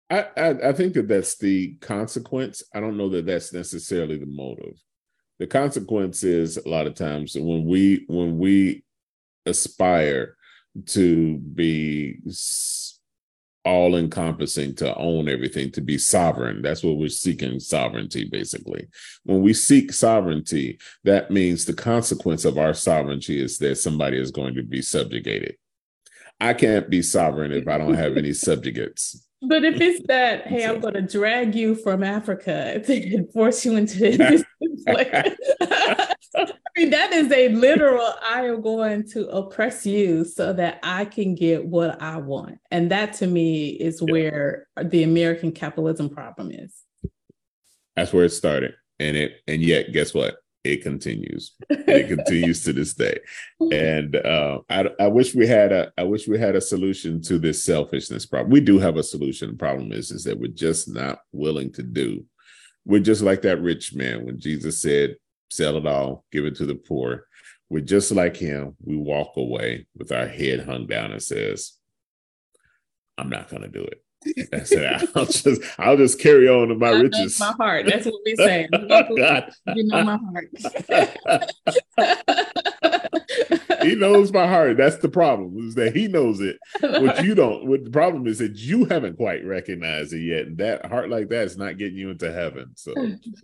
[0.10, 2.64] I, I, I think that that's the consequence.
[2.74, 4.82] I don't know that that's necessarily the motive
[5.40, 8.84] the consequence is a lot of times when we when we
[9.46, 10.36] aspire
[10.86, 12.20] to be
[13.64, 18.88] all encompassing to own everything to be sovereign that's what we're seeking sovereignty basically.
[19.24, 24.32] When we seek sovereignty that means the consequence of our sovereignty is that somebody is
[24.32, 25.58] going to be subjugated.
[26.40, 30.66] I can't be sovereign if i don't have any subjugates but if it's that, hey,
[30.66, 34.44] I'm going to drag you from Africa and force you into this,
[34.86, 35.36] place.
[36.36, 41.06] I mean, that is a literal, I am going to oppress you so that I
[41.06, 42.60] can get what I want.
[42.70, 46.74] And that to me is where the American capitalism problem is.
[47.96, 48.76] That's where it started.
[49.00, 50.38] And it, and yet, guess what?
[50.74, 51.54] It continues.
[51.70, 53.20] it continues to this day.
[53.72, 57.38] And uh, I, I wish we had a I wish we had a solution to
[57.38, 58.52] this selfishness problem.
[58.52, 59.52] We do have a solution.
[59.52, 62.26] The problem is is that we're just not willing to do.
[62.86, 65.18] We're just like that rich man when Jesus said,
[65.50, 67.26] "Sell it all, give it to the poor."
[67.70, 68.76] We're just like him.
[68.82, 71.74] We walk away with our head hung down and says,
[73.18, 74.02] "I'm not going to do it."
[74.54, 77.40] I said, I'll just I'll just carry on to my I riches.
[77.40, 77.86] My heart.
[77.88, 78.68] That's what we say.
[78.78, 79.42] You know,
[79.76, 80.50] you know my heart.
[83.82, 84.78] he knows my heart.
[84.78, 85.58] That's the problem.
[85.68, 86.58] Is that he knows it.
[86.82, 87.68] What you don't.
[87.68, 90.48] What the problem is that you haven't quite recognized it yet.
[90.48, 92.72] And that heart like that is not getting you into heaven.
[92.76, 92.94] So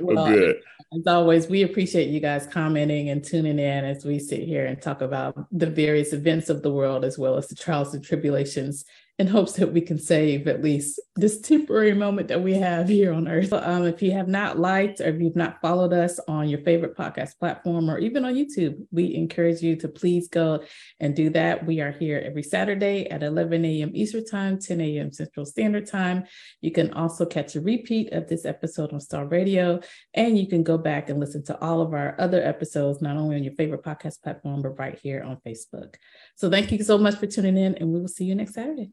[0.00, 0.56] well, good.
[0.94, 4.80] As always, we appreciate you guys commenting and tuning in as we sit here and
[4.80, 8.84] talk about the various events of the world as well as the trials and tribulations
[9.22, 13.12] in hopes that we can save at least this temporary moment that we have here
[13.12, 13.52] on earth.
[13.52, 16.96] Um, if you have not liked or if you've not followed us on your favorite
[16.96, 20.64] podcast platform or even on YouTube, we encourage you to please go
[20.98, 21.64] and do that.
[21.64, 23.92] We are here every Saturday at 11 a.m.
[23.94, 25.12] Eastern Time, 10 a.m.
[25.12, 26.24] Central Standard Time.
[26.60, 29.78] You can also catch a repeat of this episode on Star Radio,
[30.14, 33.36] and you can go back and listen to all of our other episodes, not only
[33.36, 35.94] on your favorite podcast platform, but right here on Facebook.
[36.34, 38.90] So thank you so much for tuning in, and we will see you next Saturday.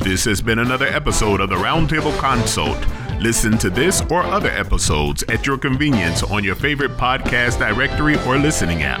[0.00, 2.78] This has been another episode of the Roundtable Consult.
[3.20, 8.36] Listen to this or other episodes at your convenience on your favorite podcast directory or
[8.38, 9.00] listening app.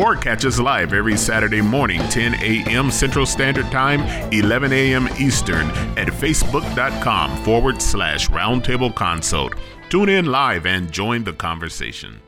[0.00, 2.90] Or catch us live every Saturday morning, 10 a.m.
[2.90, 4.00] Central Standard Time,
[4.32, 5.08] 11 a.m.
[5.18, 5.66] Eastern,
[5.96, 9.54] at facebook.com forward slash roundtable consult.
[9.88, 12.20] Tune in live and join the conversation.